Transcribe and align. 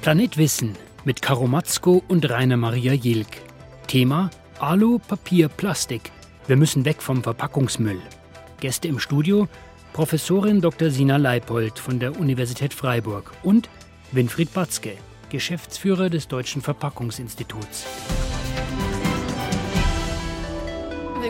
Planet 0.00 0.38
Wissen 0.38 0.76
mit 1.04 1.20
Karo 1.20 1.46
Matzko 1.48 2.02
und 2.06 2.30
Rainer 2.30 2.56
Maria 2.56 2.92
Jilk. 2.92 3.42
Thema 3.88 4.30
Alu, 4.60 5.00
Papier, 5.00 5.48
Plastik. 5.48 6.12
Wir 6.46 6.56
müssen 6.56 6.84
weg 6.84 7.02
vom 7.02 7.22
Verpackungsmüll. 7.22 8.00
Gäste 8.60 8.88
im 8.88 9.00
Studio 9.00 9.48
Professorin 9.92 10.60
Dr. 10.60 10.90
Sina 10.90 11.16
Leipold 11.16 11.78
von 11.78 11.98
der 11.98 12.18
Universität 12.18 12.72
Freiburg 12.72 13.32
und 13.42 13.68
Winfried 14.12 14.54
Batzke, 14.54 14.92
Geschäftsführer 15.30 16.08
des 16.10 16.28
Deutschen 16.28 16.62
Verpackungsinstituts. 16.62 17.84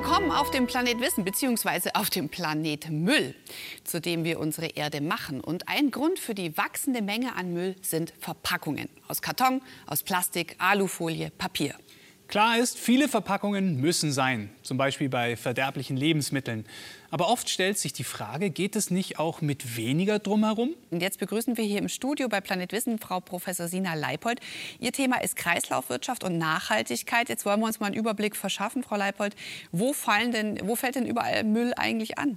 Willkommen 0.01 0.31
auf 0.31 0.53
dem 0.53 0.69
Planet 0.69 1.01
Wissen 1.01 1.25
bzw. 1.25 1.91
auf 1.95 2.09
dem 2.09 2.29
Planet 2.29 2.89
Müll, 2.89 3.35
zu 3.83 4.01
dem 4.01 4.23
wir 4.23 4.39
unsere 4.39 4.69
Erde 4.69 5.01
machen. 5.01 5.41
Und 5.41 5.67
ein 5.67 5.91
Grund 5.91 6.21
für 6.21 6.37
die 6.37 6.57
wachsende 6.57 7.03
Menge 7.03 7.35
an 7.35 7.53
Müll 7.53 7.75
sind 7.83 8.13
Verpackungen 8.21 8.89
aus 9.09 9.23
Karton, 9.23 9.61
aus 9.89 10.05
Plastik, 10.05 10.55
Alufolie, 10.59 11.33
Papier. 11.37 11.75
Klar 12.29 12.59
ist, 12.59 12.79
viele 12.79 13.09
Verpackungen 13.09 13.81
müssen 13.81 14.13
sein, 14.13 14.51
zum 14.63 14.77
Beispiel 14.77 15.09
bei 15.09 15.35
verderblichen 15.35 15.97
Lebensmitteln. 15.97 16.67
Aber 17.11 17.31
oft 17.31 17.49
stellt 17.49 17.79
sich 17.79 17.95
die 17.95 18.05
Frage, 18.05 18.51
geht 18.51 18.77
es 18.77 18.91
nicht 18.91 19.19
auch 19.19 19.41
mit 19.41 19.79
weniger 19.79 20.19
drumherum? 20.19 20.75
Und 20.91 21.01
jetzt 21.01 21.19
begrüßen 21.21 21.57
wir 21.57 21.65
hier 21.65 21.79
im 21.79 21.89
Studio 21.89 22.29
bei 22.29 22.43
Planet 22.43 22.71
Wissen 22.73 22.99
Frau 22.99 23.21
Professor 23.21 23.67
Sina 23.67 23.95
Leipold. 23.95 24.41
Ihr 24.79 24.93
Thema 24.93 25.23
ist 25.23 25.37
Kreislaufwirtschaft 25.37 26.23
und 26.23 26.37
Nachhaltigkeit. 26.37 27.31
Jetzt 27.31 27.47
wollen 27.47 27.61
wir 27.61 27.67
uns 27.67 27.81
mal 27.81 27.87
einen 27.87 27.97
Überblick 27.97 28.37
verschaffen, 28.37 28.83
Frau 28.83 28.97
Leipold. 28.97 29.35
Wo, 29.73 29.95
fallen 29.95 30.31
denn, 30.31 30.61
wo 30.65 30.77
fällt 30.77 30.97
denn 30.97 31.07
überall 31.07 31.45
Müll 31.45 31.73
eigentlich 31.79 32.19
an? 32.19 32.37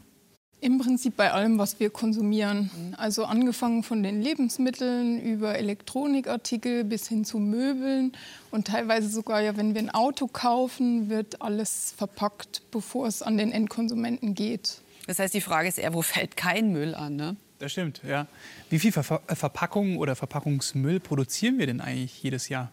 Im 0.64 0.78
Prinzip 0.78 1.18
bei 1.18 1.32
allem, 1.32 1.58
was 1.58 1.80
wir 1.80 1.90
konsumieren. 1.90 2.70
Also 2.96 3.26
angefangen 3.26 3.82
von 3.82 4.04
den 4.04 4.22
Lebensmitteln 4.22 5.20
über 5.20 5.56
Elektronikartikel 5.56 6.84
bis 6.84 7.08
hin 7.08 7.26
zu 7.26 7.40
Möbeln 7.40 8.12
und 8.52 8.68
teilweise 8.68 9.10
sogar, 9.10 9.42
ja, 9.42 9.58
wenn 9.58 9.74
wir 9.74 9.82
ein 9.82 9.90
Auto 9.90 10.28
kaufen, 10.28 11.10
wird 11.10 11.42
alles 11.42 11.96
verpackt, 11.98 12.62
bevor 12.70 13.08
es 13.08 13.24
an 13.24 13.38
den 13.38 13.52
Endkonsumenten 13.52 14.36
geht. 14.36 14.82
Das 15.08 15.18
heißt, 15.18 15.34
die 15.34 15.42
Frage 15.42 15.68
ist 15.68 15.80
eher, 15.80 15.96
wo 15.96 16.04
fällt 16.04 16.38
kein 16.38 16.72
Müll 16.72 16.94
an? 16.94 17.16
Ne? 17.16 17.38
Das 17.58 17.72
stimmt, 17.72 18.02
ja. 18.08 18.28
Wie 18.70 18.78
viel 18.78 18.92
Ver 18.92 19.04
Verpackungen 19.04 19.98
oder 19.98 20.16
Verpackungsmüll 20.16 21.00
produzieren 21.00 21.58
wir 21.58 21.66
denn 21.66 21.82
eigentlich 21.82 22.22
jedes 22.22 22.50
Jahr? 22.50 22.72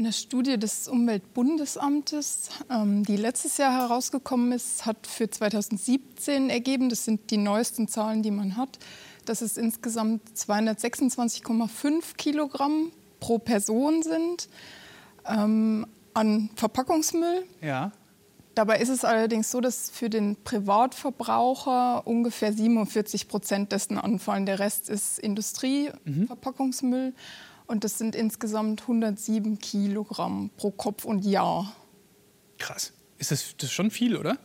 Eine 0.00 0.14
Studie 0.14 0.58
des 0.58 0.88
Umweltbundesamtes, 0.88 2.48
ähm, 2.70 3.04
die 3.04 3.18
letztes 3.18 3.58
Jahr 3.58 3.82
herausgekommen 3.82 4.50
ist, 4.50 4.86
hat 4.86 5.06
für 5.06 5.28
2017 5.28 6.48
ergeben, 6.48 6.88
das 6.88 7.04
sind 7.04 7.30
die 7.30 7.36
neuesten 7.36 7.86
Zahlen, 7.86 8.22
die 8.22 8.30
man 8.30 8.56
hat, 8.56 8.78
dass 9.26 9.42
es 9.42 9.58
insgesamt 9.58 10.22
226,5 10.34 12.16
Kilogramm 12.16 12.92
pro 13.20 13.36
Person 13.36 14.02
sind 14.02 14.48
ähm, 15.26 15.86
an 16.14 16.48
Verpackungsmüll. 16.56 17.44
Ja. 17.60 17.92
Dabei 18.54 18.78
ist 18.78 18.88
es 18.88 19.04
allerdings 19.04 19.50
so, 19.50 19.60
dass 19.60 19.90
für 19.90 20.08
den 20.08 20.36
Privatverbraucher 20.42 22.06
ungefähr 22.06 22.54
47 22.54 23.28
Prozent 23.28 23.70
dessen 23.72 23.98
anfallen. 23.98 24.46
Der 24.46 24.60
Rest 24.60 24.88
ist 24.88 25.18
Industrieverpackungsmüll. 25.18 27.10
Mhm. 27.10 27.14
Und 27.70 27.84
das 27.84 27.98
sind 27.98 28.16
insgesamt 28.16 28.82
107 28.82 29.60
Kilogramm 29.60 30.50
pro 30.56 30.72
Kopf 30.72 31.04
und 31.04 31.24
Jahr. 31.24 31.72
Krass. 32.58 32.92
Ist 33.16 33.30
das, 33.30 33.54
das 33.58 33.68
ist 33.68 33.72
schon 33.72 33.92
viel, 33.92 34.16
oder? 34.16 34.38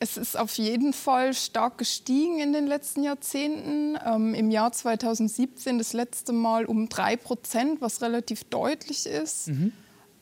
Es 0.00 0.16
ist 0.16 0.36
auf 0.36 0.58
jeden 0.58 0.92
Fall 0.92 1.32
stark 1.32 1.78
gestiegen 1.78 2.40
in 2.40 2.52
den 2.52 2.66
letzten 2.66 3.04
Jahrzehnten. 3.04 3.96
Ähm, 4.04 4.34
Im 4.34 4.50
Jahr 4.50 4.72
2017 4.72 5.78
das 5.78 5.92
letzte 5.92 6.32
Mal 6.32 6.64
um 6.64 6.88
drei 6.88 7.14
Prozent, 7.16 7.80
was 7.80 8.02
relativ 8.02 8.42
deutlich 8.42 9.06
ist. 9.06 9.46
Mhm. 9.46 9.72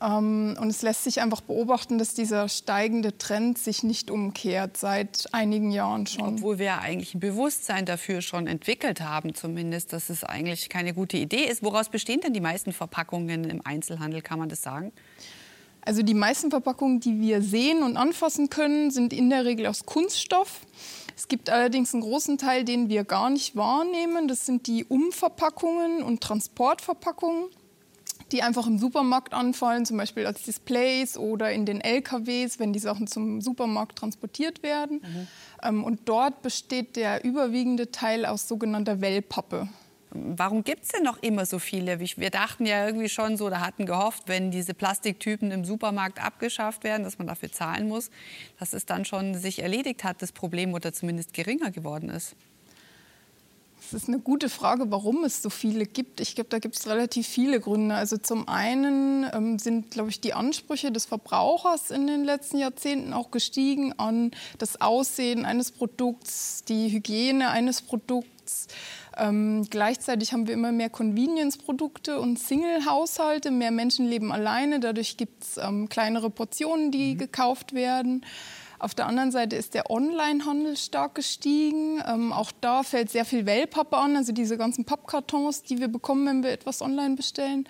Ähm, 0.01 0.55
und 0.59 0.69
es 0.69 0.81
lässt 0.81 1.03
sich 1.03 1.21
einfach 1.21 1.41
beobachten, 1.41 1.97
dass 1.97 2.13
dieser 2.13 2.49
steigende 2.49 3.17
Trend 3.17 3.57
sich 3.57 3.83
nicht 3.83 4.11
umkehrt 4.11 4.77
seit 4.77 5.27
einigen 5.31 5.71
Jahren 5.71 6.05
schon. 6.05 6.35
Obwohl 6.35 6.59
wir 6.59 6.79
eigentlich 6.79 7.15
ein 7.15 7.19
Bewusstsein 7.19 7.85
dafür 7.85 8.21
schon 8.21 8.47
entwickelt 8.47 9.01
haben, 9.01 9.33
zumindest, 9.33 9.93
dass 9.93 10.09
es 10.09 10.23
eigentlich 10.23 10.69
keine 10.69 10.93
gute 10.93 11.17
Idee 11.17 11.45
ist. 11.45 11.63
Woraus 11.63 11.89
bestehen 11.89 12.21
denn 12.21 12.33
die 12.33 12.41
meisten 12.41 12.73
Verpackungen 12.73 13.45
im 13.45 13.65
Einzelhandel, 13.65 14.21
kann 14.21 14.39
man 14.39 14.49
das 14.49 14.61
sagen? 14.61 14.91
Also 15.81 16.03
die 16.03 16.13
meisten 16.13 16.51
Verpackungen, 16.51 16.99
die 16.99 17.21
wir 17.21 17.41
sehen 17.41 17.81
und 17.81 17.95
anfassen 17.95 18.49
können, 18.49 18.91
sind 18.91 19.13
in 19.13 19.29
der 19.29 19.45
Regel 19.45 19.67
aus 19.67 19.85
Kunststoff. 19.85 20.61
Es 21.15 21.29
gibt 21.29 21.49
allerdings 21.49 21.93
einen 21.93 22.03
großen 22.03 22.37
Teil, 22.37 22.65
den 22.65 22.89
wir 22.89 23.05
gar 23.05 23.29
nicht 23.29 23.55
wahrnehmen. 23.55 24.27
Das 24.27 24.45
sind 24.45 24.67
die 24.67 24.83
Umverpackungen 24.83 26.03
und 26.03 26.21
Transportverpackungen 26.21 27.45
die 28.31 28.43
einfach 28.43 28.67
im 28.67 28.77
Supermarkt 28.77 29.33
anfallen, 29.33 29.85
zum 29.85 29.97
Beispiel 29.97 30.25
als 30.25 30.43
Displays 30.43 31.17
oder 31.17 31.51
in 31.51 31.65
den 31.65 31.81
LKWs, 31.81 32.59
wenn 32.59 32.73
die 32.73 32.79
Sachen 32.79 33.07
zum 33.07 33.41
Supermarkt 33.41 33.97
transportiert 33.97 34.63
werden. 34.63 35.01
Mhm. 35.01 35.27
Ähm, 35.63 35.83
und 35.83 36.01
dort 36.05 36.41
besteht 36.41 36.95
der 36.95 37.23
überwiegende 37.23 37.91
Teil 37.91 38.25
aus 38.25 38.47
sogenannter 38.47 39.01
Wellpappe. 39.01 39.67
Warum 40.09 40.63
gibt 40.63 40.83
es 40.83 40.89
denn 40.89 41.03
noch 41.03 41.21
immer 41.21 41.45
so 41.45 41.59
viele? 41.59 41.99
Wir 41.99 42.29
dachten 42.29 42.65
ja 42.65 42.85
irgendwie 42.85 43.09
schon 43.09 43.35
so, 43.35 43.45
oder 43.45 43.59
hatten 43.59 43.85
gehofft, 43.85 44.23
wenn 44.27 44.51
diese 44.51 44.73
Plastiktypen 44.73 45.51
im 45.51 45.65
Supermarkt 45.65 46.23
abgeschafft 46.23 46.83
werden, 46.83 47.03
dass 47.03 47.17
man 47.17 47.27
dafür 47.27 47.51
zahlen 47.51 47.87
muss, 47.87 48.09
dass 48.57 48.73
es 48.73 48.85
dann 48.85 49.03
schon 49.03 49.35
sich 49.35 49.61
erledigt 49.61 50.03
hat, 50.03 50.21
das 50.21 50.31
Problem, 50.31 50.73
oder 50.73 50.93
zumindest 50.93 51.33
geringer 51.33 51.71
geworden 51.71 52.09
ist. 52.09 52.35
Das 53.79 53.93
ist 53.93 54.09
eine 54.09 54.19
gute 54.19 54.49
Frage, 54.49 54.91
warum 54.91 55.23
es 55.23 55.41
so 55.41 55.49
viele 55.49 55.85
gibt. 55.85 56.19
Ich 56.19 56.35
glaube, 56.35 56.49
da 56.49 56.59
gibt 56.59 56.75
es 56.75 56.87
relativ 56.87 57.27
viele 57.27 57.59
Gründe. 57.59 57.95
Also 57.95 58.17
zum 58.17 58.47
einen 58.47 59.25
ähm, 59.33 59.59
sind, 59.59 59.91
glaube 59.91 60.09
ich, 60.09 60.19
die 60.19 60.33
Ansprüche 60.33 60.91
des 60.91 61.05
Verbrauchers 61.05 61.91
in 61.91 62.07
den 62.07 62.25
letzten 62.25 62.57
Jahrzehnten 62.57 63.13
auch 63.13 63.31
gestiegen 63.31 63.93
an 63.93 64.31
das 64.57 64.81
Aussehen 64.81 65.45
eines 65.45 65.71
Produkts, 65.71 66.63
die 66.67 66.89
Hygiene 66.89 67.49
eines 67.49 67.81
Produkts. 67.81 68.67
Ähm, 69.15 69.65
gleichzeitig 69.69 70.33
haben 70.33 70.47
wir 70.47 70.53
immer 70.53 70.71
mehr 70.71 70.89
Convenience-Produkte 70.89 72.19
und 72.19 72.39
Single-Haushalte. 72.39 73.51
Mehr 73.51 73.71
Menschen 73.71 74.05
leben 74.05 74.31
alleine. 74.31 74.79
Dadurch 74.79 75.17
gibt 75.17 75.43
es 75.43 75.57
ähm, 75.57 75.87
kleinere 75.87 76.29
Portionen, 76.29 76.91
die 76.91 77.13
mhm. 77.13 77.19
gekauft 77.19 77.73
werden. 77.73 78.25
Auf 78.79 78.93
der 78.93 79.07
anderen 79.07 79.31
Seite 79.31 79.55
ist 79.55 79.73
der 79.73 79.89
Onlinehandel 79.89 80.77
stark 80.77 81.15
gestiegen. 81.15 82.01
Ähm, 82.07 82.31
auch 82.31 82.51
da 82.61 82.83
fällt 82.83 83.09
sehr 83.09 83.25
viel 83.25 83.45
Wellpappe 83.45 83.97
an, 83.97 84.15
also 84.15 84.31
diese 84.31 84.57
ganzen 84.57 84.85
Pappkartons, 84.85 85.63
die 85.63 85.79
wir 85.79 85.87
bekommen, 85.87 86.27
wenn 86.27 86.43
wir 86.43 86.51
etwas 86.51 86.81
online 86.81 87.15
bestellen. 87.15 87.67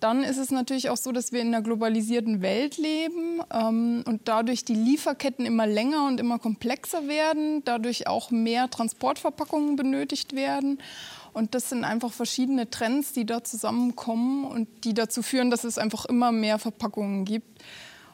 Dann 0.00 0.24
ist 0.24 0.38
es 0.38 0.50
natürlich 0.50 0.90
auch 0.90 0.96
so, 0.96 1.12
dass 1.12 1.30
wir 1.30 1.40
in 1.40 1.48
einer 1.48 1.62
globalisierten 1.62 2.42
Welt 2.42 2.76
leben 2.76 3.40
ähm, 3.52 4.02
und 4.04 4.22
dadurch 4.24 4.64
die 4.64 4.74
Lieferketten 4.74 5.46
immer 5.46 5.66
länger 5.66 6.06
und 6.06 6.18
immer 6.18 6.40
komplexer 6.40 7.06
werden, 7.06 7.62
dadurch 7.64 8.08
auch 8.08 8.32
mehr 8.32 8.68
Transportverpackungen 8.68 9.76
benötigt 9.76 10.34
werden. 10.34 10.78
Und 11.34 11.54
das 11.54 11.68
sind 11.68 11.84
einfach 11.84 12.12
verschiedene 12.12 12.68
Trends, 12.68 13.12
die 13.12 13.26
da 13.26 13.44
zusammenkommen 13.44 14.44
und 14.44 14.66
die 14.84 14.92
dazu 14.92 15.22
führen, 15.22 15.50
dass 15.50 15.62
es 15.62 15.78
einfach 15.78 16.04
immer 16.06 16.32
mehr 16.32 16.58
Verpackungen 16.58 17.24
gibt. 17.24 17.62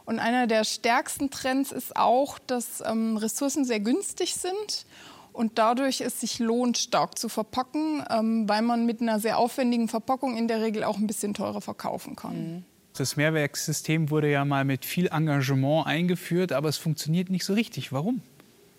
Und 0.09 0.21
einer 0.21 0.47
der 0.47 0.65
stärksten 0.65 1.29
Trends 1.29 1.71
ist 1.71 1.95
auch, 1.95 2.39
dass 2.39 2.83
ähm, 2.83 3.19
Ressourcen 3.19 3.67
sehr 3.67 3.79
günstig 3.79 4.37
sind 4.37 4.87
und 5.35 5.59
dadurch 5.59 6.01
es 6.01 6.19
sich 6.19 6.39
lohnt, 6.39 6.79
stark 6.79 7.19
zu 7.19 7.29
verpacken, 7.29 8.03
ähm, 8.09 8.49
weil 8.49 8.63
man 8.63 8.87
mit 8.87 9.03
einer 9.03 9.21
sehr 9.21 9.37
aufwendigen 9.37 9.87
Verpackung 9.87 10.39
in 10.39 10.49
der 10.49 10.63
Regel 10.63 10.83
auch 10.83 10.97
ein 10.97 11.07
bisschen 11.07 11.35
teurer 11.35 11.61
verkaufen 11.61 12.17
kann. 12.17 12.55
Mhm. 12.55 12.65
Das 12.95 13.17
Mehrwerkssystem 13.17 14.09
wurde 14.09 14.31
ja 14.31 14.47
mal 14.47 14.65
mit 14.65 14.87
viel 14.87 15.09
Engagement 15.09 15.87
eingeführt, 15.87 16.53
aber 16.53 16.71
es 16.71 16.79
funktioniert 16.79 17.29
nicht 17.29 17.45
so 17.45 17.53
richtig. 17.53 17.93
Warum? 17.93 18.23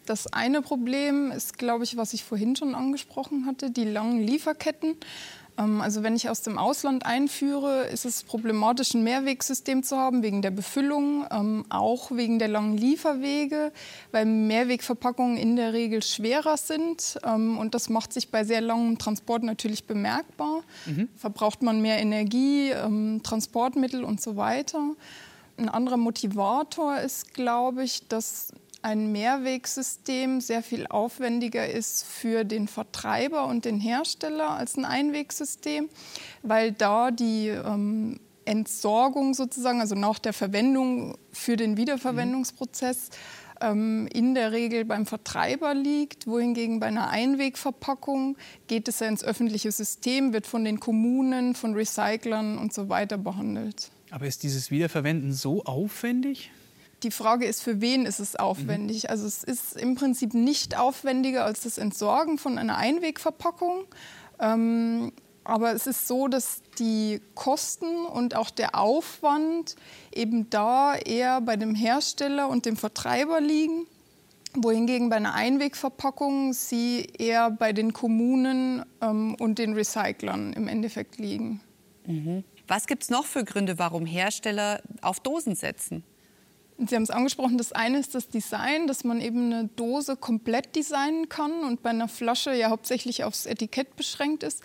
Das 0.08 0.26
eine 0.34 0.64
Problem 0.64 1.32
ist, 1.32 1.60
glaube 1.60 1.84
ich, 1.84 1.96
was 1.96 2.14
ich 2.14 2.24
vorhin 2.24 2.56
schon 2.56 2.74
angesprochen 2.74 3.46
hatte, 3.46 3.70
die 3.70 3.86
langen 3.86 4.20
Lieferketten. 4.20 4.96
Ähm, 5.60 5.82
also 5.82 6.02
wenn 6.04 6.16
ich 6.16 6.30
aus 6.30 6.42
dem 6.42 6.58
Ausland 6.58 7.06
einführe, 7.06 7.84
ist 7.88 8.06
es 8.06 8.24
problematisch, 8.24 8.94
ein 8.94 9.04
Mehrwegsystem 9.04 9.84
zu 9.84 9.98
haben, 9.98 10.24
wegen 10.24 10.42
der 10.42 10.52
Befüllung, 10.52 11.26
ähm, 11.30 11.66
auch 11.70 12.12
wegen 12.12 12.40
der 12.40 12.48
langen 12.48 12.78
Lieferwege, 12.78 13.72
weil 14.12 14.26
Mehrwegverpackungen 14.26 15.38
in 15.38 15.56
der 15.56 15.74
Regel 15.74 16.02
schwerer 16.02 16.58
sind. 16.58 17.20
Ähm, 17.24 17.58
und 17.58 17.76
das 17.76 17.90
macht 17.90 18.14
sich 18.14 18.30
bei 18.30 18.44
sehr 18.44 18.62
langem 18.62 18.98
Transport 18.98 19.44
natürlich 19.44 19.86
bemerkbar. 19.86 20.64
Mhm. 20.86 21.10
Verbraucht 21.16 21.62
man 21.62 21.82
mehr 21.82 22.00
Energie, 22.00 22.74
Transportmittel 23.24 24.04
und 24.04 24.22
so 24.22 24.36
weiter. 24.36 24.80
Ein 25.58 25.70
anderer 25.70 25.98
Motivator 25.98 26.98
ist, 26.98 27.34
glaube 27.34 27.84
ich, 27.84 28.08
dass 28.08 28.54
ein 28.82 29.12
Mehrwegsystem 29.12 30.42
sehr 30.42 30.64
viel 30.64 30.88
aufwendiger 30.88 31.68
ist 31.68 32.06
für 32.06 32.44
den 32.44 32.68
Vertreiber 32.68 33.46
und 33.46 33.66
den 33.66 33.80
Hersteller 33.80 34.52
als 34.52 34.78
ein 34.78 34.86
Einwegsystem, 34.86 35.90
weil 36.44 36.72
da 36.72 37.12
die 37.12 37.50
ähm, 37.50 38.20
Entsorgung 38.46 39.34
sozusagen, 39.34 39.82
also 39.82 39.96
nach 39.96 40.20
der 40.20 40.34
Verwendung 40.34 41.18
für 41.32 41.58
den 41.58 41.78
Wiederverwendungsprozess, 41.78 43.10
ähm, 43.62 44.08
in 44.12 44.36
der 44.36 44.52
Regel 44.52 44.86
beim 44.86 45.06
Vertreiber 45.06 45.74
liegt, 45.74 46.28
wohingegen 46.28 46.80
bei 46.80 46.88
einer 46.88 47.10
Einwegverpackung 47.10 48.38
geht 48.68 48.88
es 48.88 49.00
ja 49.00 49.08
ins 49.08 49.24
öffentliche 49.24 49.72
System, 49.72 50.34
wird 50.34 50.48
von 50.48 50.64
den 50.64 50.80
Kommunen, 50.80 51.56
von 51.56 51.74
Recyclern 51.74 52.58
und 52.58 52.74
so 52.74 52.90
weiter 52.90 53.18
behandelt. 53.18 53.92
Aber 54.12 54.26
ist 54.26 54.44
dieses 54.44 54.72
Wiederverwenden 54.72 55.34
so 55.34 55.64
aufwendig? 55.66 56.52
Die 57.04 57.12
Frage 57.12 57.46
ist, 57.46 57.62
für 57.62 57.82
wen 57.82 58.06
ist 58.06 58.20
es 58.20 58.36
aufwendig? 58.36 59.04
Mhm. 59.04 59.10
Also 59.10 59.26
es 59.26 59.44
ist 59.44 59.78
im 59.78 59.96
Prinzip 59.96 60.34
nicht 60.34 60.78
aufwendiger 60.78 61.46
als 61.46 61.62
das 61.62 61.78
Entsorgen 61.78 62.38
von 62.38 62.58
einer 62.58 62.78
Einwegverpackung. 62.78 63.86
Ähm, 64.40 65.12
aber 65.44 65.74
es 65.74 65.88
ist 65.88 66.08
so, 66.08 66.28
dass 66.28 66.62
die 66.78 67.22
Kosten 67.34 68.06
und 68.06 68.36
auch 68.36 68.50
der 68.50 68.76
Aufwand 68.76 69.76
eben 70.14 70.50
da 70.50 70.96
eher 70.96 71.42
bei 71.42 71.56
dem 71.56 71.74
Hersteller 71.74 72.50
und 72.50 72.66
dem 72.66 72.76
Vertreiber 72.76 73.42
liegen, 73.42 73.88
wohingegen 74.54 75.10
bei 75.10 75.16
einer 75.16 75.34
Einwegverpackung 75.34 76.54
sie 76.54 77.08
eher 77.18 77.50
bei 77.50 77.74
den 77.74 77.94
Kommunen 77.94 78.86
ähm, 79.02 79.36
und 79.40 79.58
den 79.58 79.74
Recyclern 79.74 80.54
im 80.54 80.68
Endeffekt 80.68 81.18
liegen. 81.18 81.62
Mhm. 82.06 82.44
Was 82.68 82.86
gibt 82.86 83.04
es 83.04 83.10
noch 83.10 83.26
für 83.26 83.44
Gründe, 83.44 83.80
warum 83.80 84.06
Hersteller 84.06 84.82
auf 85.02 85.20
Dosen 85.20 85.56
setzen? 85.56 86.04
Sie 86.88 86.96
haben 86.96 87.04
es 87.04 87.10
angesprochen, 87.10 87.58
das 87.58 87.74
eine 87.74 88.00
ist 88.00 88.16
das 88.16 88.30
Design, 88.30 88.88
dass 88.88 89.04
man 89.04 89.20
eben 89.20 89.52
eine 89.52 89.68
Dose 89.76 90.16
komplett 90.16 90.76
designen 90.76 91.28
kann 91.28 91.64
und 91.64 91.84
bei 91.84 91.90
einer 91.90 92.08
Flasche 92.08 92.54
ja 92.54 92.70
hauptsächlich 92.70 93.24
aufs 93.26 93.46
Etikett 93.46 93.98
beschränkt 93.98 94.44
ist. 94.44 94.64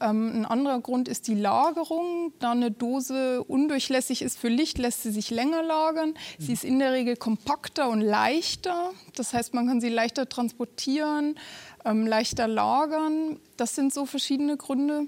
Ähm, 0.00 0.32
ein 0.34 0.44
anderer 0.44 0.80
Grund 0.80 1.08
ist 1.08 1.28
die 1.28 1.34
Lagerung. 1.34 2.32
Da 2.38 2.50
eine 2.50 2.70
Dose 2.70 3.42
undurchlässig 3.44 4.22
ist 4.22 4.38
für 4.38 4.48
Licht, 4.48 4.78
lässt 4.78 5.02
sie 5.02 5.10
sich 5.10 5.30
länger 5.30 5.62
lagern. 5.62 6.14
Sie 6.38 6.52
ist 6.52 6.64
in 6.64 6.78
der 6.78 6.92
Regel 6.92 7.16
kompakter 7.16 7.88
und 7.88 8.00
leichter. 8.00 8.90
Das 9.16 9.32
heißt, 9.32 9.54
man 9.54 9.66
kann 9.66 9.80
sie 9.80 9.88
leichter 9.88 10.28
transportieren, 10.28 11.36
ähm, 11.84 12.06
leichter 12.06 12.48
lagern. 12.48 13.38
Das 13.56 13.74
sind 13.74 13.94
so 13.94 14.04
verschiedene 14.04 14.56
Gründe. 14.56 15.06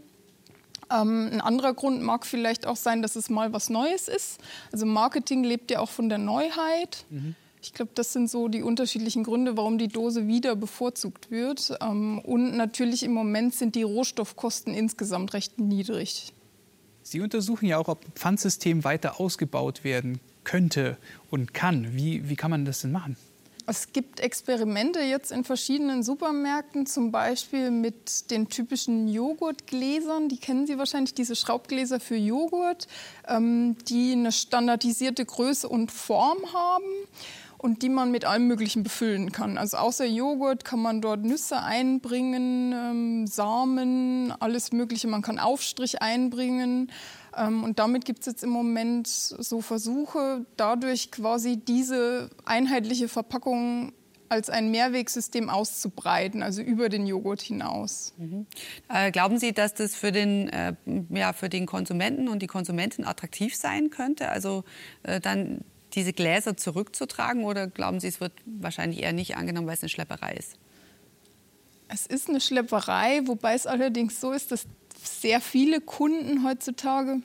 Ähm, 0.90 1.30
ein 1.32 1.40
anderer 1.40 1.74
Grund 1.74 2.02
mag 2.02 2.26
vielleicht 2.26 2.66
auch 2.66 2.76
sein, 2.76 3.02
dass 3.02 3.16
es 3.16 3.28
mal 3.30 3.52
was 3.52 3.70
Neues 3.70 4.08
ist. 4.08 4.40
Also 4.72 4.86
Marketing 4.86 5.44
lebt 5.44 5.70
ja 5.70 5.80
auch 5.80 5.90
von 5.90 6.08
der 6.08 6.18
Neuheit. 6.18 7.04
Mhm. 7.10 7.34
Ich 7.62 7.72
glaube, 7.74 7.90
das 7.94 8.12
sind 8.12 8.30
so 8.30 8.46
die 8.46 8.62
unterschiedlichen 8.62 9.24
Gründe, 9.24 9.56
warum 9.56 9.78
die 9.78 9.88
Dose 9.88 10.28
wieder 10.28 10.54
bevorzugt 10.54 11.30
wird. 11.30 11.76
Ähm, 11.80 12.20
und 12.20 12.56
natürlich 12.56 13.02
im 13.02 13.12
Moment 13.12 13.54
sind 13.54 13.74
die 13.74 13.82
Rohstoffkosten 13.82 14.72
insgesamt 14.72 15.34
recht 15.34 15.58
niedrig. 15.58 16.32
Sie 17.02 17.20
untersuchen 17.20 17.66
ja 17.66 17.78
auch, 17.78 17.88
ob 17.88 18.04
Pfandsystem 18.14 18.84
weiter 18.84 19.20
ausgebaut 19.20 19.84
werden 19.84 20.20
könnte 20.44 20.96
und 21.30 21.54
kann. 21.54 21.96
Wie, 21.96 22.28
wie 22.28 22.36
kann 22.36 22.50
man 22.50 22.64
das 22.64 22.82
denn 22.82 22.92
machen? 22.92 23.16
Es 23.68 23.92
gibt 23.92 24.20
Experimente 24.20 25.00
jetzt 25.00 25.32
in 25.32 25.42
verschiedenen 25.42 26.04
Supermärkten, 26.04 26.86
zum 26.86 27.10
Beispiel 27.10 27.72
mit 27.72 28.30
den 28.30 28.48
typischen 28.48 29.08
Joghurtgläsern. 29.08 30.28
Die 30.28 30.36
kennen 30.36 30.68
Sie 30.68 30.78
wahrscheinlich, 30.78 31.14
diese 31.14 31.34
Schraubgläser 31.34 31.98
für 31.98 32.14
Joghurt, 32.14 32.86
ähm, 33.26 33.76
die 33.88 34.12
eine 34.12 34.30
standardisierte 34.30 35.24
Größe 35.24 35.68
und 35.68 35.90
Form 35.90 36.38
haben 36.52 36.84
und 37.58 37.82
die 37.82 37.88
man 37.88 38.12
mit 38.12 38.24
allem 38.24 38.46
Möglichen 38.46 38.84
befüllen 38.84 39.32
kann. 39.32 39.58
Also 39.58 39.78
außer 39.78 40.04
Joghurt 40.04 40.64
kann 40.64 40.80
man 40.80 41.00
dort 41.00 41.24
Nüsse 41.24 41.60
einbringen, 41.60 42.72
ähm, 42.72 43.26
Samen, 43.26 44.32
alles 44.38 44.70
Mögliche. 44.70 45.08
Man 45.08 45.22
kann 45.22 45.40
Aufstrich 45.40 46.00
einbringen. 46.00 46.92
Ähm, 47.36 47.64
und 47.64 47.78
damit 47.78 48.04
gibt 48.04 48.20
es 48.20 48.26
jetzt 48.26 48.44
im 48.44 48.50
Moment 48.50 49.06
so 49.06 49.60
Versuche, 49.60 50.46
dadurch 50.56 51.10
quasi 51.10 51.56
diese 51.56 52.30
einheitliche 52.44 53.08
Verpackung 53.08 53.92
als 54.28 54.50
ein 54.50 54.70
Mehrwegsystem 54.70 55.48
auszubreiten, 55.48 56.42
also 56.42 56.62
über 56.62 56.88
den 56.88 57.06
Joghurt 57.06 57.42
hinaus. 57.42 58.12
Mhm. 58.16 58.46
Äh, 58.88 59.10
glauben 59.12 59.38
Sie, 59.38 59.52
dass 59.52 59.74
das 59.74 59.94
für 59.94 60.12
den, 60.12 60.48
äh, 60.48 60.74
ja, 61.10 61.32
für 61.32 61.48
den 61.48 61.66
Konsumenten 61.66 62.28
und 62.28 62.40
die 62.40 62.46
Konsumentin 62.46 63.04
attraktiv 63.04 63.54
sein 63.54 63.90
könnte? 63.90 64.28
Also 64.28 64.64
äh, 65.04 65.20
dann 65.20 65.60
diese 65.94 66.12
Gläser 66.12 66.56
zurückzutragen 66.56 67.44
oder 67.44 67.68
glauben 67.68 68.00
Sie, 68.00 68.08
es 68.08 68.20
wird 68.20 68.32
wahrscheinlich 68.44 69.02
eher 69.02 69.12
nicht 69.12 69.36
angenommen, 69.36 69.66
weil 69.66 69.74
es 69.74 69.82
eine 69.82 69.88
Schlepperei 69.88 70.34
ist? 70.34 70.54
Es 71.88 72.06
ist 72.06 72.28
eine 72.28 72.40
Schlepperei, 72.40 73.20
wobei 73.26 73.54
es 73.54 73.66
allerdings 73.66 74.20
so 74.20 74.32
ist, 74.32 74.50
dass 74.50 74.66
sehr 75.06 75.40
viele 75.40 75.80
Kunden 75.80 76.44
heutzutage 76.44 77.20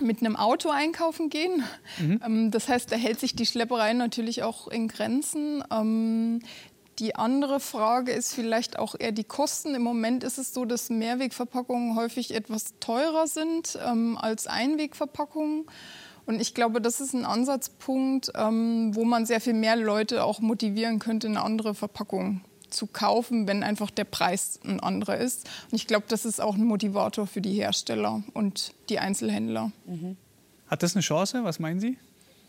mit 0.00 0.20
einem 0.20 0.36
Auto 0.36 0.70
einkaufen 0.70 1.28
gehen. 1.28 1.62
Mhm. 1.98 2.20
Ähm, 2.24 2.50
das 2.50 2.68
heißt, 2.68 2.90
da 2.90 2.96
hält 2.96 3.20
sich 3.20 3.34
die 3.34 3.46
Schlepperei 3.46 3.92
natürlich 3.92 4.42
auch 4.42 4.68
in 4.68 4.88
Grenzen. 4.88 5.62
Ähm, 5.70 6.40
die 6.98 7.16
andere 7.16 7.60
Frage 7.60 8.12
ist 8.12 8.34
vielleicht 8.34 8.78
auch 8.78 8.94
eher 8.98 9.12
die 9.12 9.24
Kosten. 9.24 9.74
Im 9.74 9.82
Moment 9.82 10.24
ist 10.24 10.38
es 10.38 10.52
so, 10.52 10.64
dass 10.64 10.90
Mehrwegverpackungen 10.90 11.96
häufig 11.96 12.34
etwas 12.34 12.74
teurer 12.80 13.26
sind 13.26 13.78
ähm, 13.86 14.18
als 14.18 14.46
Einwegverpackungen. 14.46 15.66
Und 16.26 16.40
ich 16.40 16.54
glaube, 16.54 16.80
das 16.80 17.00
ist 17.00 17.14
ein 17.14 17.24
Ansatzpunkt, 17.24 18.28
wo 18.28 19.04
man 19.04 19.26
sehr 19.26 19.40
viel 19.40 19.54
mehr 19.54 19.74
Leute 19.74 20.22
auch 20.22 20.38
motivieren 20.38 21.00
könnte, 21.00 21.26
eine 21.26 21.42
andere 21.42 21.74
Verpackung 21.74 22.42
zu 22.72 22.86
kaufen, 22.86 23.46
wenn 23.46 23.62
einfach 23.62 23.90
der 23.90 24.04
Preis 24.04 24.60
ein 24.64 24.80
anderer 24.80 25.18
ist. 25.18 25.48
Und 25.70 25.76
ich 25.76 25.86
glaube, 25.86 26.06
das 26.08 26.24
ist 26.24 26.40
auch 26.40 26.54
ein 26.54 26.64
Motivator 26.64 27.26
für 27.26 27.40
die 27.40 27.52
Hersteller 27.52 28.22
und 28.34 28.74
die 28.88 28.98
Einzelhändler. 28.98 29.72
Mhm. 29.86 30.16
Hat 30.66 30.82
das 30.82 30.94
eine 30.94 31.02
Chance? 31.02 31.44
Was 31.44 31.58
meinen 31.58 31.80
Sie? 31.80 31.98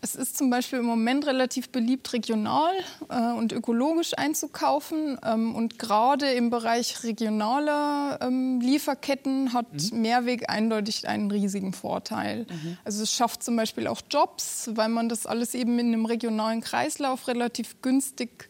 Es 0.04 0.16
ist 0.16 0.38
zum 0.38 0.50
Beispiel 0.50 0.80
im 0.80 0.86
Moment 0.86 1.26
relativ 1.26 1.70
beliebt, 1.70 2.12
regional 2.12 2.74
äh, 3.08 3.32
und 3.38 3.54
ökologisch 3.54 4.12
einzukaufen. 4.18 5.18
Ähm, 5.24 5.56
und 5.56 5.80
gerade 5.80 6.30
im 6.34 6.50
Bereich 6.50 7.04
regionaler 7.04 8.20
ähm, 8.22 8.60
Lieferketten 8.60 9.54
hat 9.54 9.68
mhm. 9.72 10.02
Mehrweg 10.02 10.50
eindeutig 10.50 11.08
einen 11.08 11.32
riesigen 11.32 11.72
Vorteil. 11.72 12.40
Mhm. 12.50 12.78
Also 12.84 13.02
es 13.02 13.14
schafft 13.14 13.44
zum 13.44 13.56
Beispiel 13.56 13.88
auch 13.88 14.02
Jobs, 14.12 14.70
weil 14.74 14.90
man 14.90 15.08
das 15.08 15.26
alles 15.26 15.56
eben 15.56 15.80
in 15.80 15.94
einem 15.94 16.06
regionalen 16.06 16.60
Kreislauf 16.60 17.30
relativ 17.30 17.82
günstig 17.82 18.50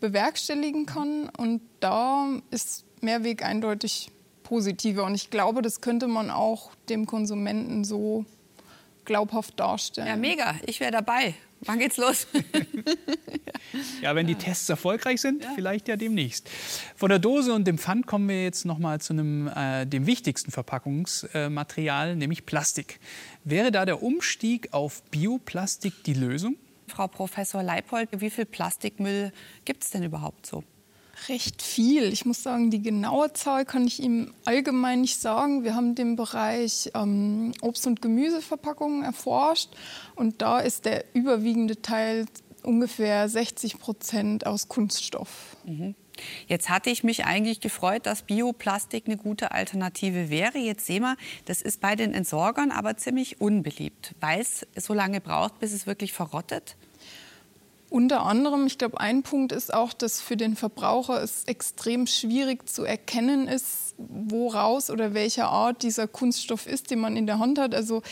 bewerkstelligen 0.00 0.86
kann. 0.86 1.28
Und 1.36 1.60
da 1.80 2.28
ist 2.50 2.84
Mehrweg 3.00 3.44
eindeutig 3.44 4.10
positiver. 4.42 5.04
Und 5.04 5.14
ich 5.14 5.30
glaube, 5.30 5.62
das 5.62 5.80
könnte 5.80 6.06
man 6.06 6.30
auch 6.30 6.70
dem 6.88 7.06
Konsumenten 7.06 7.84
so 7.84 8.24
glaubhaft 9.04 9.58
darstellen. 9.58 10.08
Ja, 10.08 10.16
mega. 10.16 10.54
Ich 10.66 10.80
wäre 10.80 10.92
dabei. 10.92 11.34
Wann 11.66 11.78
geht's 11.78 11.96
los? 11.96 12.26
ja, 14.02 14.14
wenn 14.14 14.26
die 14.26 14.34
Tests 14.34 14.68
erfolgreich 14.68 15.20
sind, 15.20 15.44
ja. 15.44 15.50
vielleicht 15.54 15.88
ja 15.88 15.96
demnächst. 15.96 16.48
Von 16.94 17.08
der 17.08 17.18
Dose 17.18 17.54
und 17.54 17.66
dem 17.66 17.78
Pfand 17.78 18.06
kommen 18.06 18.28
wir 18.28 18.42
jetzt 18.42 18.66
noch 18.66 18.78
mal 18.78 19.00
zu 19.00 19.14
einem, 19.14 19.48
äh, 19.48 19.86
dem 19.86 20.06
wichtigsten 20.06 20.50
Verpackungsmaterial, 20.50 22.16
nämlich 22.16 22.44
Plastik. 22.44 23.00
Wäre 23.44 23.72
da 23.72 23.86
der 23.86 24.02
Umstieg 24.02 24.72
auf 24.72 25.02
Bioplastik 25.04 26.04
die 26.04 26.14
Lösung? 26.14 26.56
Frau 26.88 27.06
Professor 27.06 27.62
Leipold, 27.62 28.08
wie 28.12 28.30
viel 28.30 28.44
Plastikmüll 28.44 29.32
gibt 29.64 29.84
es 29.84 29.90
denn 29.90 30.02
überhaupt 30.02 30.46
so? 30.46 30.62
Recht 31.28 31.62
viel. 31.62 32.12
Ich 32.12 32.26
muss 32.26 32.42
sagen, 32.42 32.70
die 32.70 32.82
genaue 32.82 33.32
Zahl 33.32 33.64
kann 33.64 33.86
ich 33.86 34.02
Ihnen 34.02 34.34
allgemein 34.44 35.00
nicht 35.00 35.20
sagen. 35.20 35.62
Wir 35.62 35.74
haben 35.74 35.94
den 35.94 36.16
Bereich 36.16 36.90
ähm, 36.94 37.52
Obst- 37.62 37.86
und 37.86 38.02
Gemüseverpackungen 38.02 39.04
erforscht 39.04 39.70
und 40.16 40.42
da 40.42 40.58
ist 40.58 40.84
der 40.84 41.04
überwiegende 41.14 41.80
Teil 41.80 42.26
ungefähr 42.62 43.28
60 43.28 43.78
Prozent 43.78 44.46
aus 44.46 44.68
Kunststoff. 44.68 45.56
Mhm. 45.64 45.94
Jetzt 46.46 46.68
hatte 46.68 46.90
ich 46.90 47.04
mich 47.04 47.24
eigentlich 47.24 47.60
gefreut, 47.60 48.06
dass 48.06 48.22
Bioplastik 48.22 49.04
eine 49.06 49.16
gute 49.16 49.52
Alternative 49.52 50.30
wäre. 50.30 50.58
Jetzt 50.58 50.86
sehen 50.86 51.02
wir, 51.02 51.16
das 51.46 51.62
ist 51.62 51.80
bei 51.80 51.96
den 51.96 52.14
Entsorgern 52.14 52.70
aber 52.70 52.96
ziemlich 52.96 53.40
unbeliebt, 53.40 54.14
weil 54.20 54.40
es 54.40 54.66
so 54.76 54.94
lange 54.94 55.20
braucht, 55.20 55.58
bis 55.60 55.72
es 55.72 55.86
wirklich 55.86 56.12
verrottet. 56.12 56.76
Unter 57.90 58.22
anderem, 58.22 58.66
ich 58.66 58.76
glaube, 58.76 58.98
ein 58.98 59.22
Punkt 59.22 59.52
ist 59.52 59.72
auch, 59.72 59.92
dass 59.92 60.20
für 60.20 60.36
den 60.36 60.56
Verbraucher 60.56 61.22
es 61.22 61.44
extrem 61.44 62.08
schwierig 62.08 62.68
zu 62.68 62.82
erkennen 62.82 63.46
ist, 63.46 63.94
woraus 63.98 64.90
oder 64.90 65.14
welcher 65.14 65.46
Art 65.46 65.84
dieser 65.84 66.08
Kunststoff 66.08 66.66
ist, 66.66 66.90
den 66.90 66.98
man 66.98 67.16
in 67.16 67.26
der 67.26 67.38
Hand 67.38 67.58
hat. 67.58 67.72
Also 67.72 68.02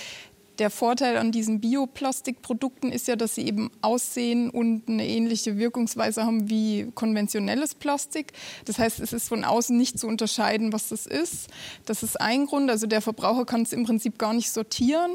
der 0.59 0.71
Vorteil 0.71 1.17
an 1.17 1.33
diesen 1.33 1.61
Bioplastikprodukten 1.61 2.93
ist 2.93 3.09
ja, 3.09 3.17
dass 3.17 3.35
sie 3.35 3.47
eben 3.47 3.71
aussehen 3.81 4.51
und 4.51 4.89
eine 4.89 5.07
ähnliche 5.07 5.57
Wirkungsweise 5.57 6.25
haben 6.25 6.51
wie 6.51 6.91
konventionelles 6.95 7.75
Plastik. 7.75 8.33
Das 8.65 8.79
heißt, 8.79 9.01
es 9.01 9.13
ist 9.13 9.29
von 9.29 9.45
außen 9.45 9.77
nicht 9.77 9.99
zu 9.99 10.07
unterscheiden, 10.07 10.73
was 10.73 10.89
das 10.89 11.07
ist. 11.07 11.49
Das 11.87 12.03
ist 12.03 12.21
ein 12.21 12.47
Grund. 12.47 12.71
Also 12.71 12.87
der 12.87 13.01
Verbraucher 13.01 13.45
kann 13.45 13.63
es 13.63 13.73
im 13.73 13.85
Prinzip 13.85 14.19
gar 14.19 14.35
nicht 14.35 14.51
sortieren. 14.51 15.13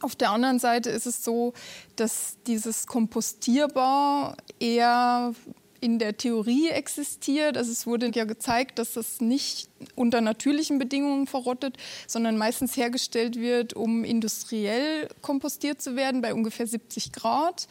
Auf 0.00 0.16
der 0.16 0.30
anderen 0.30 0.58
Seite 0.58 0.90
ist 0.90 1.06
es 1.06 1.24
so, 1.24 1.52
dass 1.96 2.36
dieses 2.46 2.86
Kompostierbar 2.86 4.36
eher 4.58 5.34
in 5.80 5.98
der 5.98 6.16
Theorie 6.16 6.68
existiert. 6.68 7.56
Also 7.56 7.72
es 7.72 7.86
wurde 7.86 8.10
ja 8.14 8.24
gezeigt, 8.24 8.78
dass 8.78 8.94
das 8.94 9.20
nicht 9.20 9.68
unter 9.94 10.20
natürlichen 10.20 10.78
Bedingungen 10.78 11.26
verrottet, 11.26 11.76
sondern 12.06 12.36
meistens 12.36 12.76
hergestellt 12.76 13.36
wird, 13.36 13.74
um 13.74 14.04
industriell 14.04 15.08
kompostiert 15.22 15.80
zu 15.80 15.96
werden 15.96 16.20
bei 16.20 16.34
ungefähr 16.34 16.66
70 16.66 17.12
Grad. 17.12 17.66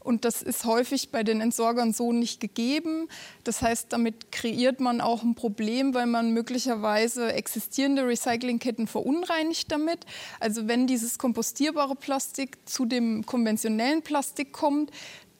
Und 0.00 0.24
das 0.24 0.42
ist 0.42 0.64
häufig 0.64 1.10
bei 1.10 1.22
den 1.22 1.42
Entsorgern 1.42 1.92
so 1.92 2.12
nicht 2.12 2.40
gegeben. 2.40 3.08
Das 3.44 3.60
heißt, 3.60 3.92
damit 3.92 4.32
kreiert 4.32 4.80
man 4.80 5.02
auch 5.02 5.22
ein 5.22 5.34
Problem, 5.34 5.92
weil 5.92 6.06
man 6.06 6.32
möglicherweise 6.32 7.32
existierende 7.34 8.06
Recyclingketten 8.06 8.86
verunreinigt 8.86 9.70
damit. 9.70 10.06
Also 10.40 10.66
wenn 10.66 10.86
dieses 10.86 11.18
kompostierbare 11.18 11.94
Plastik 11.94 12.56
zu 12.64 12.86
dem 12.86 13.26
konventionellen 13.26 14.00
Plastik 14.00 14.52
kommt, 14.52 14.92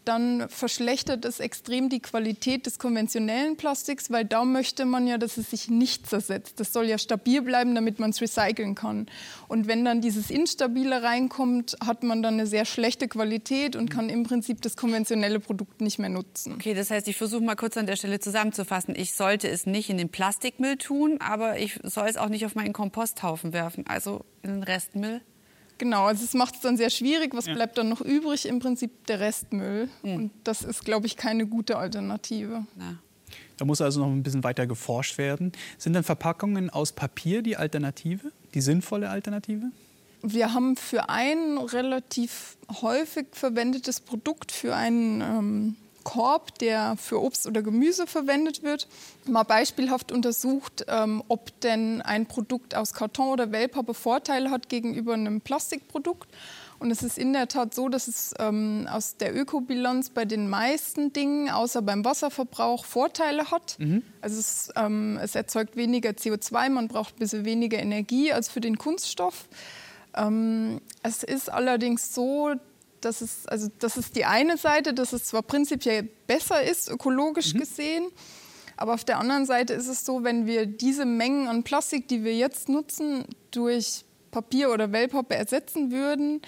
dann 0.09 0.49
verschlechtert 0.49 1.25
es 1.25 1.39
extrem 1.39 1.89
die 1.91 2.01
Qualität 2.01 2.67
des 2.67 2.79
konventionellen 2.79 3.57
Plastiks, 3.57 4.11
weil 4.11 4.25
da 4.25 4.45
möchte 4.45 4.87
man 4.87 5.07
ja, 5.07 5.19
dass 5.19 5.37
es 5.37 5.51
sich 5.51 5.69
nicht 5.69 6.09
zersetzt. 6.09 6.59
Das 6.59 6.73
soll 6.73 6.87
ja 6.87 6.97
stabil 6.99 7.43
bleiben, 7.43 7.75
damit 7.75 7.99
man 7.99 8.11
es 8.11 8.21
recyceln 8.21 8.75
kann. 8.75 9.07
Und 9.49 9.69
wenn 9.69 9.85
dann 9.85 10.01
dieses 10.01 10.31
Instabile 10.31 11.03
reinkommt, 11.03 11.77
hat 11.85 12.03
man 12.03 12.23
dann 12.23 12.35
eine 12.35 12.47
sehr 12.47 12.65
schlechte 12.65 13.07
Qualität 13.07 13.77
und 13.77 13.91
kann 13.91 14.09
im 14.09 14.23
Prinzip 14.23 14.63
das 14.63 14.77
konventionelle 14.77 15.41
Produkt 15.41 15.81
nicht 15.81 15.99
mehr 15.99 16.09
nutzen. 16.09 16.55
Okay, 16.55 16.75
das 16.75 16.91
heißt, 16.91 17.07
ich 17.09 17.17
versuche 17.17 17.43
mal 17.43 17.57
kurz 17.57 17.77
an 17.77 17.87
der 17.87 17.97
Stelle 17.97 18.19
zusammenzufassen. 18.19 18.95
Ich 18.97 19.15
sollte 19.15 19.49
es 19.49 19.67
nicht 19.67 19.91
in 19.91 19.99
den 19.99 20.09
Plastikmüll 20.09 20.79
tun, 20.79 21.19
aber 21.21 21.59
ich 21.59 21.79
soll 21.83 22.09
es 22.09 22.17
auch 22.17 22.31
nicht 22.31 22.47
auf 22.47 22.55
meinen 22.55 22.73
Komposthaufen 22.73 23.53
werfen, 23.53 23.87
also 23.87 24.25
in 24.43 24.51
den 24.53 24.63
Restmüll. 24.63 25.21
Genau, 25.79 26.07
also 26.07 26.25
es 26.25 26.35
macht 26.35 26.57
es 26.57 26.61
dann 26.61 26.77
sehr 26.77 26.91
schwierig. 26.91 27.35
Was 27.35 27.47
ja. 27.47 27.55
bleibt 27.55 27.79
dann 27.79 27.89
noch 27.89 28.01
übrig? 28.01 28.47
Im 28.47 28.59
Prinzip 28.59 29.07
der 29.07 29.21
Restmüll. 29.21 29.89
Mhm. 30.03 30.15
Und 30.15 30.31
das 30.45 30.63
ist, 30.63 30.85
glaube 30.85 31.07
ich, 31.07 31.17
keine 31.17 31.47
gute 31.47 31.77
Alternative. 31.77 32.67
Ja. 32.79 32.97
Da 33.57 33.65
muss 33.65 33.81
also 33.81 34.01
noch 34.01 34.09
ein 34.09 34.23
bisschen 34.23 34.45
weiter 34.45 34.67
geforscht 34.67 35.19
werden. 35.19 35.53
Sind 35.79 35.93
dann 35.93 36.05
Verpackungen 36.05 36.71
aus 36.71 36.93
Papier 36.93 37.43
die 37.43 37.57
Alternative, 37.57 38.33
die 38.55 38.61
sinnvolle 38.61 39.11
Alternative? 39.11 39.71
Wir 40.23 40.53
haben 40.55 40.77
für 40.77 41.09
ein 41.09 41.59
relativ 41.59 42.57
häufig 42.83 43.27
verwendetes 43.33 44.01
Produkt, 44.01 44.51
für 44.51 44.75
einen 44.75 45.21
ähm, 45.21 45.77
Korb, 46.09 46.59
der 46.59 46.97
für 46.97 47.21
Obst 47.21 47.47
oder 47.47 47.61
Gemüse 47.61 48.07
verwendet 48.07 48.63
wird, 48.63 48.89
mal 49.27 49.43
beispielhaft 49.43 50.11
untersucht, 50.11 50.87
ähm, 50.89 51.23
ob 51.29 51.61
denn 51.61 52.01
ein 52.01 52.25
Produkt 52.25 52.75
aus 52.75 52.95
Karton 52.95 53.29
oder 53.29 53.53
Wellpappe 53.53 53.93
Vorteile 53.93 54.51
hat 54.51 54.71
gegenüber 54.71 55.13
einem 55.13 55.43
Plastikprodukt. 55.43 56.31
Und 56.79 56.91
es 56.91 57.03
ist 57.03 57.19
in 57.19 57.35
der 57.35 57.47
Tat 57.47 57.75
so, 57.75 57.91
dass 57.91 58.09
es 58.09 58.35
ähm, 58.39 58.89
aus 58.91 59.19
der 59.19 59.37
Ökobilanz 59.37 60.09
bei 60.09 60.25
den 60.25 60.49
meisten 60.49 61.13
Dingen, 61.13 61.51
außer 61.51 61.83
beim 61.83 62.07
Wasserverbrauch, 62.07 62.87
Vorteile 62.87 63.51
hat. 63.51 63.77
Mhm. 63.79 64.03
Also 64.23 64.41
es, 64.41 64.73
ähm, 64.77 65.19
es, 65.23 65.35
erzeugt 65.35 65.77
weniger 65.77 66.11
CO2, 66.11 66.71
man 66.71 66.89
braucht 66.89 67.17
ein 67.17 67.19
bisschen 67.19 67.45
weniger 67.45 67.79
Energie 67.79 68.33
als 68.33 68.49
für 68.49 68.63
den 68.63 68.79
Kunststoff. 68.79 69.47
Ähm, 70.17 70.81
es 71.03 71.23
ist 71.23 71.53
allerdings 71.53 72.15
so, 72.15 72.55
das 73.01 73.23
ist, 73.23 73.49
also 73.51 73.69
das 73.79 73.97
ist 73.97 74.17
die 74.17 74.25
eine 74.25 74.57
Seite, 74.57 74.95
dass 74.95 75.13
es 75.13 75.27
zwar 75.27 75.43
prinzipiell 75.43 76.09
besser 76.27 76.63
ist, 76.63 76.89
ökologisch 76.89 77.55
mhm. 77.55 77.59
gesehen, 77.61 78.09
aber 78.77 78.95
auf 78.95 79.05
der 79.05 79.19
anderen 79.19 79.45
Seite 79.45 79.75
ist 79.75 79.89
es 79.89 80.05
so, 80.05 80.23
wenn 80.23 80.47
wir 80.47 80.67
diese 80.67 81.05
Mengen 81.05 81.49
an 81.49 81.65
Plastik, 81.65 82.07
die 82.09 82.23
wir 82.23 82.37
jetzt 82.37 82.69
nutzen, 82.69 83.25
durch 83.51 84.05
Papier 84.31 84.71
oder 84.71 84.93
Wellpappe 84.93 85.35
ersetzen 85.35 85.91
würden, 85.91 86.43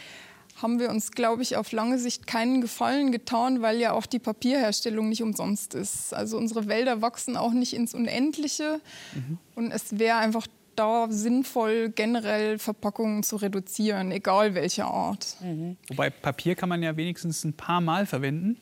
haben 0.63 0.79
wir 0.79 0.91
uns, 0.91 1.11
glaube 1.11 1.43
ich, 1.43 1.57
auf 1.57 1.73
lange 1.73 1.99
Sicht 1.99 2.27
keinen 2.27 2.61
Gefallen 2.61 3.13
getan, 3.13 3.63
weil 3.63 3.79
ja 3.79 3.93
auch 3.93 4.07
die 4.07 4.19
Papierherstellung 4.19 5.09
nicht 5.09 5.23
umsonst 5.23 5.75
ist. 5.75 6.15
Also 6.15 6.37
unsere 6.37 6.69
Wälder 6.69 7.03
wachsen 7.03 7.37
auch 7.37 7.53
nicht 7.53 7.73
ins 7.73 7.95
Unendliche. 7.95 8.81
Mhm. 9.15 9.39
Und 9.55 9.73
es 9.73 9.99
wäre 9.99 10.19
einfach 10.19 10.47
da 10.81 11.09
sinnvoll, 11.11 11.91
generell 11.91 12.59
Verpackungen 12.59 13.23
zu 13.23 13.37
reduzieren, 13.37 14.11
egal 14.13 14.55
welcher 14.55 14.87
Art. 14.87 15.37
Mhm. 15.41 15.77
Wobei 15.89 16.09
Papier 16.09 16.55
kann 16.55 16.71
man 16.71 16.83
ja 16.83 16.97
wenigstens 16.97 17.45
ein 17.45 17.53
paar 17.53 17.83
Mal 17.83 18.07
verwenden. 18.07 18.57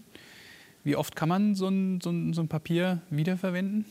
Wie 0.83 0.97
oft 0.97 1.15
kann 1.15 1.29
man 1.29 1.55
so 1.55 1.69
ein, 1.69 2.01
so 2.01 2.11
ein, 2.11 2.33
so 2.33 2.43
ein 2.43 2.49
Papier 2.49 3.03
wiederverwenden? 3.11 3.85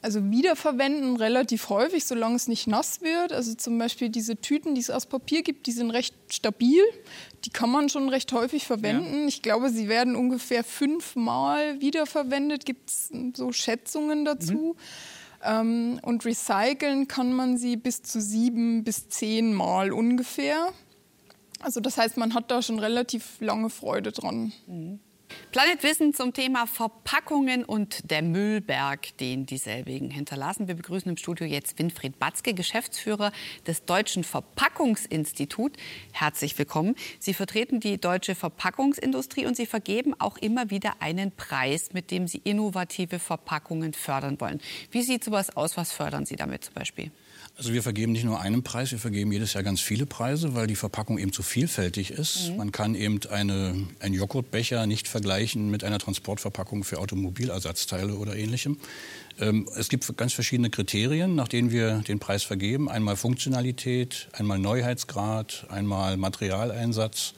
Also 0.00 0.30
wiederverwenden 0.30 1.16
relativ 1.16 1.68
häufig, 1.68 2.04
solange 2.04 2.36
es 2.36 2.48
nicht 2.48 2.66
nass 2.66 3.02
wird. 3.02 3.32
Also 3.32 3.54
zum 3.54 3.76
Beispiel 3.78 4.08
diese 4.08 4.36
Tüten, 4.36 4.74
die 4.74 4.80
es 4.80 4.88
aus 4.88 5.04
Papier 5.04 5.42
gibt, 5.42 5.66
die 5.66 5.72
sind 5.72 5.90
recht 5.90 6.14
stabil. 6.30 6.80
Die 7.44 7.50
kann 7.50 7.70
man 7.70 7.88
schon 7.88 8.08
recht 8.08 8.32
häufig 8.32 8.66
verwenden. 8.66 9.22
Ja. 9.22 9.28
Ich 9.28 9.42
glaube, 9.42 9.68
sie 9.68 9.88
werden 9.88 10.16
ungefähr 10.16 10.64
fünfmal 10.64 11.80
wiederverwendet. 11.80 12.64
Gibt 12.64 12.88
es 12.88 13.10
so 13.34 13.52
Schätzungen 13.52 14.24
dazu. 14.24 14.76
Mhm. 14.76 14.80
Ähm, 15.46 16.00
und 16.02 16.24
recyceln 16.24 17.08
kann 17.08 17.32
man 17.32 17.56
sie 17.56 17.76
bis 17.76 18.02
zu 18.02 18.20
sieben 18.20 18.84
bis 18.84 19.08
zehn 19.08 19.54
Mal 19.54 19.92
ungefähr. 19.92 20.72
Also 21.60 21.80
das 21.80 21.96
heißt, 21.96 22.16
man 22.16 22.34
hat 22.34 22.50
da 22.50 22.60
schon 22.62 22.78
relativ 22.78 23.40
lange 23.40 23.70
Freude 23.70 24.12
dran. 24.12 24.52
Mhm. 24.66 25.00
Planet 25.52 25.82
Wissen 25.82 26.12
zum 26.12 26.32
Thema 26.32 26.66
Verpackungen 26.66 27.64
und 27.64 28.10
der 28.10 28.22
Müllberg, 28.22 29.16
den 29.18 29.46
dieselbigen 29.46 30.10
hinterlassen. 30.10 30.68
Wir 30.68 30.74
begrüßen 30.74 31.10
im 31.10 31.16
Studio 31.16 31.46
jetzt 31.46 31.78
Winfried 31.78 32.18
Batzke, 32.18 32.52
Geschäftsführer 32.52 33.32
des 33.66 33.84
Deutschen 33.84 34.24
Verpackungsinstitut. 34.24 35.72
Herzlich 36.12 36.58
willkommen. 36.58 36.94
Sie 37.18 37.34
vertreten 37.34 37.80
die 37.80 37.98
deutsche 37.98 38.34
Verpackungsindustrie 38.34 39.46
und 39.46 39.56
Sie 39.56 39.66
vergeben 39.66 40.14
auch 40.18 40.36
immer 40.36 40.70
wieder 40.70 40.94
einen 41.00 41.32
Preis, 41.32 41.92
mit 41.92 42.10
dem 42.10 42.26
Sie 42.26 42.42
innovative 42.44 43.18
Verpackungen 43.18 43.94
fördern 43.94 44.40
wollen. 44.40 44.60
Wie 44.90 45.02
sieht 45.02 45.24
sowas 45.24 45.56
aus? 45.56 45.76
Was 45.76 45.92
fördern 45.92 46.26
Sie 46.26 46.36
damit 46.36 46.64
zum 46.64 46.74
Beispiel? 46.74 47.10
Also 47.58 47.72
wir 47.72 47.82
vergeben 47.82 48.12
nicht 48.12 48.24
nur 48.24 48.38
einen 48.38 48.62
Preis, 48.62 48.92
wir 48.92 48.98
vergeben 48.98 49.32
jedes 49.32 49.54
Jahr 49.54 49.62
ganz 49.62 49.80
viele 49.80 50.04
Preise, 50.04 50.54
weil 50.54 50.66
die 50.66 50.76
Verpackung 50.76 51.16
eben 51.16 51.32
zu 51.32 51.42
vielfältig 51.42 52.10
ist. 52.10 52.50
Mhm. 52.50 52.56
Man 52.58 52.72
kann 52.72 52.94
eben 52.94 53.18
eine, 53.30 53.86
einen 53.98 54.14
Joghurtbecher 54.14 54.86
nicht 54.86 55.08
vergleichen 55.08 55.70
mit 55.70 55.82
einer 55.82 55.98
Transportverpackung 55.98 56.84
für 56.84 56.98
Automobilersatzteile 56.98 58.16
oder 58.16 58.36
ähnlichem. 58.36 58.76
Ähm, 59.40 59.66
es 59.74 59.88
gibt 59.88 60.14
ganz 60.18 60.34
verschiedene 60.34 60.68
Kriterien, 60.68 61.34
nach 61.34 61.48
denen 61.48 61.70
wir 61.70 62.02
den 62.06 62.18
Preis 62.18 62.42
vergeben. 62.42 62.90
Einmal 62.90 63.16
Funktionalität, 63.16 64.28
einmal 64.32 64.58
Neuheitsgrad, 64.58 65.66
einmal 65.70 66.18
Materialeinsatz. 66.18 67.32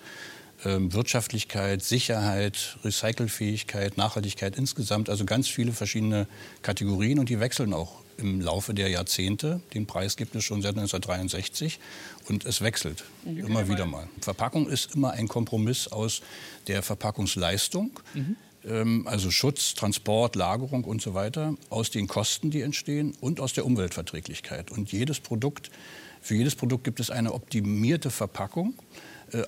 Ähm, 0.65 0.93
Wirtschaftlichkeit, 0.93 1.83
Sicherheit, 1.85 2.79
Recycelfähigkeit, 2.83 3.97
Nachhaltigkeit 3.97 4.57
insgesamt, 4.57 5.09
also 5.09 5.25
ganz 5.25 5.47
viele 5.47 5.73
verschiedene 5.73 6.27
Kategorien 6.62 7.21
und 7.21 7.29
die 7.29 7.38
wechseln 7.38 7.73
auch 7.73 8.00
im 8.17 8.41
Laufe 8.41 8.75
der 8.75 8.88
Jahrzehnte. 8.88 9.61
Den 9.73 9.87
Preis 9.87 10.17
gibt 10.17 10.35
es 10.35 10.43
schon 10.43 10.61
seit 10.61 10.77
1963 10.77 11.79
und 12.29 12.45
es 12.45 12.61
wechselt 12.61 13.05
mhm. 13.25 13.38
immer 13.38 13.69
wieder 13.69 13.87
mal. 13.87 14.09
Verpackung 14.21 14.69
ist 14.69 14.97
immer 14.97 15.12
ein 15.12 15.29
Kompromiss 15.29 15.87
aus 15.87 16.23
der 16.67 16.83
Verpackungsleistung. 16.83 17.93
Mhm. 18.15 18.37
Ähm, 18.65 19.07
also 19.07 19.31
Schutz, 19.31 19.75
Transport, 19.75 20.35
Lagerung 20.35 20.83
und 20.83 21.00
so 21.00 21.15
weiter, 21.15 21.55
aus 21.71 21.91
den 21.91 22.09
Kosten, 22.09 22.50
die 22.50 22.62
entstehen 22.62 23.15
und 23.21 23.38
aus 23.38 23.53
der 23.53 23.65
Umweltverträglichkeit. 23.65 24.73
Und 24.73 24.91
jedes 24.91 25.21
Produkt, 25.21 25.71
für 26.21 26.35
jedes 26.35 26.57
Produkt 26.57 26.83
gibt 26.83 26.99
es 26.99 27.11
eine 27.11 27.33
optimierte 27.33 28.11
Verpackung 28.11 28.75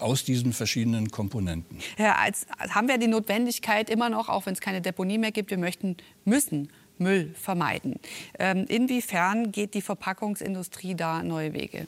aus 0.00 0.24
diesen 0.24 0.52
verschiedenen 0.52 1.10
Komponenten. 1.10 1.78
Ja, 1.98 2.16
als, 2.16 2.46
haben 2.58 2.88
wir 2.88 2.98
die 2.98 3.06
Notwendigkeit 3.08 3.90
immer 3.90 4.10
noch, 4.10 4.28
auch 4.28 4.46
wenn 4.46 4.54
es 4.54 4.60
keine 4.60 4.80
Deponie 4.80 5.18
mehr 5.18 5.32
gibt, 5.32 5.50
wir 5.50 5.58
möchten, 5.58 5.96
müssen 6.24 6.70
Müll 6.98 7.34
vermeiden. 7.40 7.98
Ähm, 8.38 8.66
inwiefern 8.68 9.52
geht 9.52 9.74
die 9.74 9.80
Verpackungsindustrie 9.80 10.94
da 10.94 11.22
neue 11.22 11.54
Wege? 11.54 11.86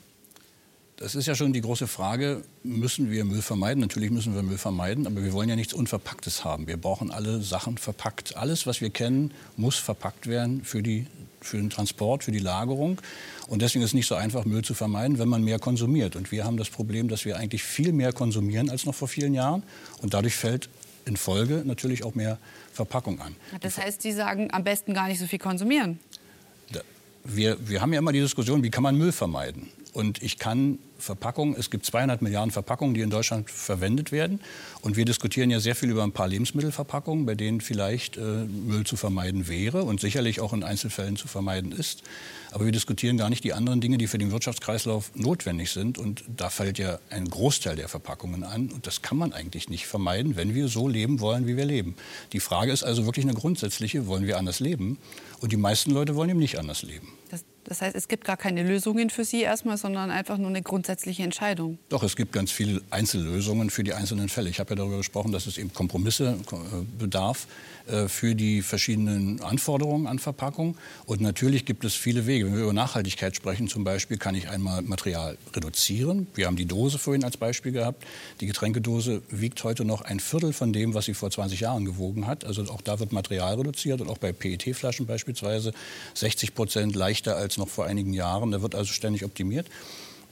Das 0.97 1.15
ist 1.15 1.25
ja 1.25 1.35
schon 1.35 1.53
die 1.53 1.61
große 1.61 1.87
Frage, 1.87 2.43
müssen 2.63 3.09
wir 3.11 3.25
Müll 3.25 3.41
vermeiden? 3.41 3.81
Natürlich 3.81 4.11
müssen 4.11 4.35
wir 4.35 4.43
Müll 4.43 4.57
vermeiden, 4.57 5.07
aber 5.07 5.23
wir 5.23 5.33
wollen 5.33 5.49
ja 5.49 5.55
nichts 5.55 5.73
Unverpacktes 5.73 6.45
haben. 6.45 6.67
Wir 6.67 6.77
brauchen 6.77 7.11
alle 7.11 7.41
Sachen 7.41 7.77
verpackt. 7.77 8.37
Alles, 8.37 8.67
was 8.67 8.79
wir 8.79 8.89
kennen, 8.89 9.31
muss 9.57 9.77
verpackt 9.77 10.27
werden 10.27 10.63
für, 10.63 10.83
die, 10.83 11.07
für 11.45 11.57
den 11.57 11.69
Transport, 11.69 12.23
für 12.23 12.31
die 12.31 12.39
Lagerung. 12.39 13.01
Und 13.47 13.61
deswegen 13.61 13.83
ist 13.83 13.91
es 13.91 13.93
nicht 13.93 14.07
so 14.07 14.15
einfach, 14.15 14.45
Müll 14.45 14.63
zu 14.63 14.73
vermeiden, 14.73 15.19
wenn 15.19 15.29
man 15.29 15.43
mehr 15.43 15.59
konsumiert. 15.59 16.15
Und 16.15 16.31
wir 16.31 16.45
haben 16.45 16.57
das 16.57 16.69
Problem, 16.69 17.07
dass 17.07 17.25
wir 17.25 17.37
eigentlich 17.37 17.63
viel 17.63 17.91
mehr 17.93 18.13
konsumieren 18.13 18.69
als 18.69 18.85
noch 18.85 18.95
vor 18.95 19.07
vielen 19.07 19.33
Jahren. 19.33 19.63
Und 20.01 20.13
dadurch 20.13 20.35
fällt 20.35 20.69
in 21.05 21.17
Folge 21.17 21.63
natürlich 21.65 22.03
auch 22.03 22.15
mehr 22.15 22.37
Verpackung 22.71 23.19
an. 23.19 23.35
Das 23.61 23.77
heißt, 23.77 24.01
Sie 24.01 24.11
sagen, 24.11 24.49
am 24.51 24.63
besten 24.63 24.93
gar 24.93 25.07
nicht 25.07 25.19
so 25.19 25.27
viel 25.27 25.39
konsumieren? 25.39 25.99
Wir, 27.25 27.57
wir 27.65 27.81
haben 27.81 27.93
ja 27.93 27.99
immer 27.99 28.11
die 28.11 28.19
Diskussion, 28.19 28.63
wie 28.63 28.69
kann 28.69 28.83
man 28.83 28.97
Müll 28.97 29.13
vermeiden? 29.13 29.69
Und 29.93 30.23
ich 30.23 30.39
kann 30.39 30.79
Verpackungen, 30.97 31.55
es 31.57 31.69
gibt 31.69 31.85
200 31.85 32.21
Milliarden 32.21 32.51
Verpackungen, 32.51 32.95
die 32.95 33.01
in 33.01 33.09
Deutschland 33.09 33.49
verwendet 33.49 34.11
werden. 34.11 34.39
Und 34.81 34.95
wir 34.95 35.05
diskutieren 35.05 35.51
ja 35.51 35.59
sehr 35.59 35.75
viel 35.75 35.91
über 35.91 36.03
ein 36.03 36.13
paar 36.13 36.27
Lebensmittelverpackungen, 36.27 37.25
bei 37.25 37.35
denen 37.35 37.61
vielleicht 37.61 38.17
äh, 38.17 38.21
Müll 38.21 38.85
zu 38.85 38.95
vermeiden 38.95 39.47
wäre 39.47 39.83
und 39.83 39.99
sicherlich 39.99 40.39
auch 40.39 40.53
in 40.53 40.63
Einzelfällen 40.63 41.15
zu 41.15 41.27
vermeiden 41.27 41.71
ist. 41.71 42.03
Aber 42.51 42.65
wir 42.65 42.71
diskutieren 42.71 43.17
gar 43.17 43.29
nicht 43.29 43.43
die 43.43 43.53
anderen 43.53 43.81
Dinge, 43.81 43.97
die 43.97 44.07
für 44.07 44.17
den 44.17 44.31
Wirtschaftskreislauf 44.31 45.11
notwendig 45.15 45.71
sind. 45.71 45.97
Und 45.97 46.23
da 46.35 46.49
fällt 46.49 46.79
ja 46.79 46.99
ein 47.09 47.25
Großteil 47.25 47.75
der 47.75 47.87
Verpackungen 47.87 48.43
an. 48.43 48.69
Und 48.69 48.87
das 48.87 49.01
kann 49.01 49.17
man 49.17 49.33
eigentlich 49.33 49.69
nicht 49.69 49.85
vermeiden, 49.85 50.35
wenn 50.35 50.55
wir 50.55 50.67
so 50.69 50.87
leben 50.87 51.19
wollen, 51.19 51.45
wie 51.47 51.57
wir 51.57 51.65
leben. 51.65 51.95
Die 52.31 52.39
Frage 52.39 52.71
ist 52.71 52.83
also 52.83 53.05
wirklich 53.05 53.25
eine 53.25 53.35
grundsätzliche, 53.35 54.07
wollen 54.07 54.25
wir 54.25 54.37
anders 54.37 54.59
leben? 54.59 54.97
Und 55.39 55.51
die 55.51 55.57
meisten 55.57 55.91
Leute 55.91 56.15
wollen 56.15 56.29
eben 56.29 56.39
nicht 56.39 56.57
anders 56.57 56.83
leben. 56.83 57.09
Das 57.29 57.43
Das 57.65 57.81
heißt, 57.81 57.95
es 57.95 58.07
gibt 58.07 58.25
gar 58.25 58.37
keine 58.37 58.63
Lösungen 58.63 59.09
für 59.09 59.23
Sie 59.23 59.41
erstmal, 59.41 59.77
sondern 59.77 60.11
einfach 60.11 60.37
nur 60.37 60.49
eine 60.49 60.61
grundsätzliche 60.61 61.23
Entscheidung. 61.23 61.77
Doch, 61.89 62.03
es 62.03 62.15
gibt 62.15 62.33
ganz 62.33 62.51
viele 62.51 62.81
Einzellösungen 62.89 63.69
für 63.69 63.83
die 63.83 63.93
einzelnen 63.93 64.29
Fälle. 64.29 64.49
Ich 64.49 64.59
habe 64.59 64.71
ja 64.71 64.75
darüber 64.75 64.97
gesprochen, 64.97 65.31
dass 65.31 65.47
es 65.47 65.57
eben 65.57 65.73
Kompromisse 65.73 66.37
äh, 66.51 66.55
bedarf 66.99 67.47
äh, 67.87 68.07
für 68.07 68.33
die 68.33 68.61
verschiedenen 68.61 69.41
Anforderungen 69.41 70.07
an 70.07 70.19
Verpackung. 70.19 70.77
Und 71.05 71.21
natürlich 71.21 71.65
gibt 71.65 71.83
es 71.83 71.93
viele 71.93 72.25
Wege. 72.25 72.45
Wenn 72.45 72.55
wir 72.55 72.63
über 72.63 72.73
Nachhaltigkeit 72.73 73.35
sprechen 73.35 73.67
zum 73.67 73.83
Beispiel, 73.83 74.17
kann 74.17 74.35
ich 74.35 74.49
einmal 74.49 74.81
Material 74.81 75.37
reduzieren. 75.53 76.27
Wir 76.33 76.47
haben 76.47 76.55
die 76.55 76.65
Dose 76.65 76.97
vorhin 76.97 77.23
als 77.23 77.35
Beispiel 77.35 77.73
gehabt. 77.73 78.05
Die 78.39 78.47
Getränkedose 78.47 79.21
wiegt 79.29 79.63
heute 79.63 79.83
noch 79.83 80.01
ein 80.01 80.19
Viertel 80.19 80.53
von 80.53 80.71
dem, 80.71 80.93
was 80.93 81.05
sie 81.05 81.13
vor 81.13 81.29
20 81.29 81.59
Jahren 81.59 81.83
gewogen 81.83 82.25
hat. 82.25 82.45
Also 82.45 82.63
auch 82.63 82.81
da 82.81 82.99
wird 82.99 83.11
Material 83.11 83.55
reduziert 83.55 83.99
und 83.99 84.09
auch 84.09 84.17
bei 84.17 84.31
PET-Flaschen 84.31 85.05
beispielsweise 85.05 85.73
60 86.13 86.55
Prozent 86.55 86.95
leichter 86.95 87.35
als 87.35 87.52
als 87.53 87.57
noch 87.57 87.69
vor 87.69 87.85
einigen 87.85 88.13
Jahren. 88.13 88.51
Da 88.51 88.61
wird 88.61 88.75
also 88.75 88.91
ständig 88.91 89.23
optimiert. 89.23 89.67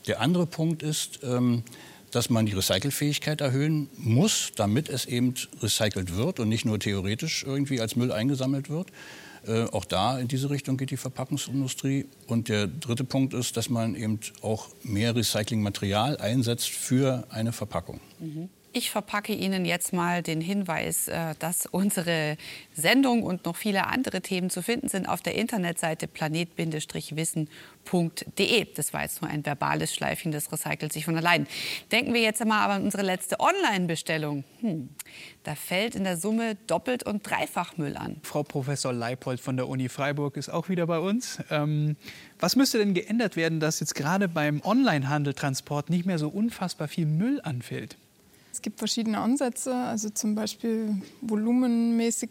Der 0.07 0.21
andere 0.21 0.45
Punkt 0.47 0.81
ist, 0.81 1.19
ähm, 1.23 1.63
dass 2.09 2.29
man 2.29 2.45
die 2.45 2.53
Recycelfähigkeit 2.53 3.39
erhöhen 3.41 3.89
muss, 3.97 4.51
damit 4.55 4.89
es 4.89 5.05
eben 5.05 5.35
recycelt 5.61 6.17
wird 6.17 6.39
und 6.39 6.49
nicht 6.49 6.65
nur 6.65 6.79
theoretisch 6.79 7.43
irgendwie 7.43 7.79
als 7.79 7.95
Müll 7.95 8.11
eingesammelt 8.11 8.69
wird. 8.69 8.87
Äh, 9.45 9.63
auch 9.71 9.85
da 9.85 10.19
in 10.19 10.27
diese 10.27 10.49
Richtung 10.49 10.77
geht 10.77 10.91
die 10.91 10.97
Verpackungsindustrie. 10.97 12.07
Und 12.27 12.49
der 12.49 12.67
dritte 12.67 13.03
Punkt 13.03 13.33
ist, 13.33 13.55
dass 13.55 13.69
man 13.69 13.95
eben 13.95 14.19
auch 14.41 14.69
mehr 14.83 15.15
Recyclingmaterial 15.15 16.17
einsetzt 16.17 16.69
für 16.69 17.25
eine 17.29 17.51
Verpackung. 17.51 17.99
Mhm. 18.19 18.49
Ich 18.73 18.89
verpacke 18.89 19.33
Ihnen 19.33 19.65
jetzt 19.65 19.91
mal 19.91 20.23
den 20.23 20.39
Hinweis, 20.39 21.09
äh, 21.09 21.35
dass 21.39 21.65
unsere 21.65 22.37
Sendung 22.73 23.23
und 23.23 23.43
noch 23.43 23.57
viele 23.57 23.87
andere 23.87 24.21
Themen 24.21 24.49
zu 24.49 24.63
finden 24.63 24.87
sind 24.87 25.09
auf 25.09 25.21
der 25.21 25.35
Internetseite 25.35 26.07
planet-wissen.de. 26.07 28.67
Das 28.73 28.93
war 28.93 29.01
jetzt 29.01 29.21
nur 29.21 29.29
ein 29.29 29.45
verbales 29.45 29.93
Schleifchen, 29.93 30.31
das 30.31 30.49
recycelt 30.53 30.93
sich 30.93 31.03
von 31.03 31.17
allein. 31.17 31.47
Denken 31.91 32.13
wir 32.13 32.21
jetzt 32.21 32.41
einmal 32.41 32.63
aber 32.63 32.75
an 32.75 32.83
unsere 32.83 33.03
letzte 33.03 33.41
Online-Bestellung. 33.41 34.45
Hm, 34.61 34.87
da 35.43 35.55
fällt 35.55 35.95
in 35.95 36.05
der 36.05 36.15
Summe 36.15 36.55
doppelt 36.67 37.03
und 37.03 37.29
dreifach 37.29 37.75
Müll 37.75 37.97
an. 37.97 38.21
Frau 38.23 38.43
Professor 38.43 38.93
Leipold 38.93 39.41
von 39.41 39.57
der 39.57 39.67
Uni 39.67 39.89
Freiburg 39.89 40.37
ist 40.37 40.47
auch 40.47 40.69
wieder 40.69 40.87
bei 40.87 40.99
uns. 40.99 41.39
Ähm, 41.49 41.97
was 42.39 42.55
müsste 42.55 42.77
denn 42.77 42.93
geändert 42.93 43.35
werden, 43.35 43.59
dass 43.59 43.81
jetzt 43.81 43.95
gerade 43.95 44.29
beim 44.29 44.61
Online-Handeltransport 44.61 45.89
nicht 45.89 46.05
mehr 46.05 46.17
so 46.17 46.29
unfassbar 46.29 46.87
viel 46.87 47.05
Müll 47.05 47.41
anfällt? 47.43 47.97
Es 48.61 48.63
gibt 48.63 48.77
verschiedene 48.77 49.17
Ansätze, 49.17 49.73
also 49.73 50.11
zum 50.11 50.35
Beispiel 50.35 51.01
volumenmäßig 51.21 52.29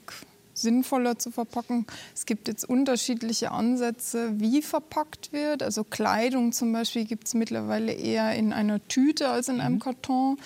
sinnvoller 0.55 1.19
zu 1.19 1.33
verpacken. 1.33 1.89
Es 2.15 2.25
gibt 2.25 2.47
jetzt 2.47 2.65
unterschiedliche 2.65 3.51
Ansätze, 3.51 4.39
wie 4.39 4.63
verpackt 4.63 5.33
wird. 5.33 5.65
Also 5.65 5.83
Kleidung 5.83 6.53
zum 6.53 6.73
Beispiel 6.73 7.05
gibt 7.05 7.27
es 7.27 7.35
mittlerweile 7.35 7.93
eher 7.93 8.33
in 8.37 8.53
einer 8.53 8.87
Tüte 8.87 9.29
als 9.29 9.49
in 9.49 9.61
einem 9.61 9.75
mhm. 9.75 9.81
Karton, 9.81 10.37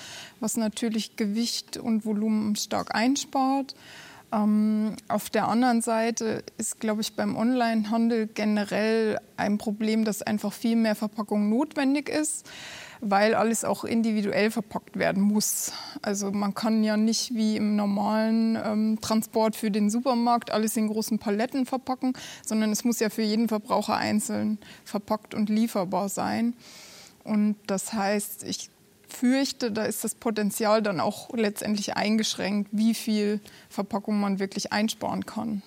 was 0.41 0.57
natürlich 0.57 1.17
Gewicht 1.17 1.77
und 1.77 2.07
Volumen 2.07 2.57
stark 2.57 2.95
einspart. 2.95 3.75
Ähm, 4.33 4.97
auf 5.09 5.29
der 5.29 5.49
anderen 5.49 5.83
Seite 5.83 6.45
ist, 6.57 6.81
glaube 6.81 7.03
ich, 7.03 7.15
beim 7.15 7.37
Onlinehandel 7.37 8.27
generell 8.33 9.21
ein 9.37 9.59
Problem, 9.59 10.07
dass 10.07 10.23
einfach 10.23 10.55
viel 10.55 10.77
mehr 10.77 10.95
Verpackung 10.95 11.51
notwendig 11.51 12.09
ist 12.09 12.47
weil 13.05 13.35
alles 13.35 13.65
auch 13.65 13.85
individuell 13.85 14.51
verpackt 14.51 14.99
werden 14.99 15.23
muss. 15.23 15.73
Also 16.03 16.33
man 16.33 16.55
kann 16.55 16.83
ja 16.83 16.97
nicht 16.97 17.35
wie 17.35 17.57
im 17.57 17.77
normalen 17.77 18.57
ähm, 18.57 18.99
Transport 19.01 19.57
für 19.57 19.71
den 19.71 19.91
Supermarkt 19.91 20.51
alles 20.51 20.77
in 20.77 20.89
großen 20.89 21.19
Paletten 21.19 21.67
verpacken, 21.67 22.15
sondern 22.45 22.73
es 22.73 22.85
muss 22.85 23.01
ja 23.01 23.11
für 23.11 23.23
jeden 23.23 23.49
Verbraucher 23.49 23.97
einzeln 23.97 24.59
verpackt 24.85 25.35
und 25.35 25.49
lieferbar 25.51 26.09
sein. 26.09 26.55
Und 27.25 27.57
das 27.67 27.93
heißt, 27.93 28.45
ich 28.45 28.71
fürchte, 29.09 29.71
da 29.71 29.85
ist 29.85 30.03
das 30.03 30.15
Potenzial 30.15 30.83
dann 30.83 31.01
auch 31.01 31.33
letztendlich 31.35 31.97
eingeschränkt, 31.97 32.71
wie 32.73 32.95
viel 32.95 33.41
Verpackung 33.69 34.19
man 34.19 34.39
wirklich 34.39 34.73
einsparen 34.73 35.27
kann. 35.27 35.63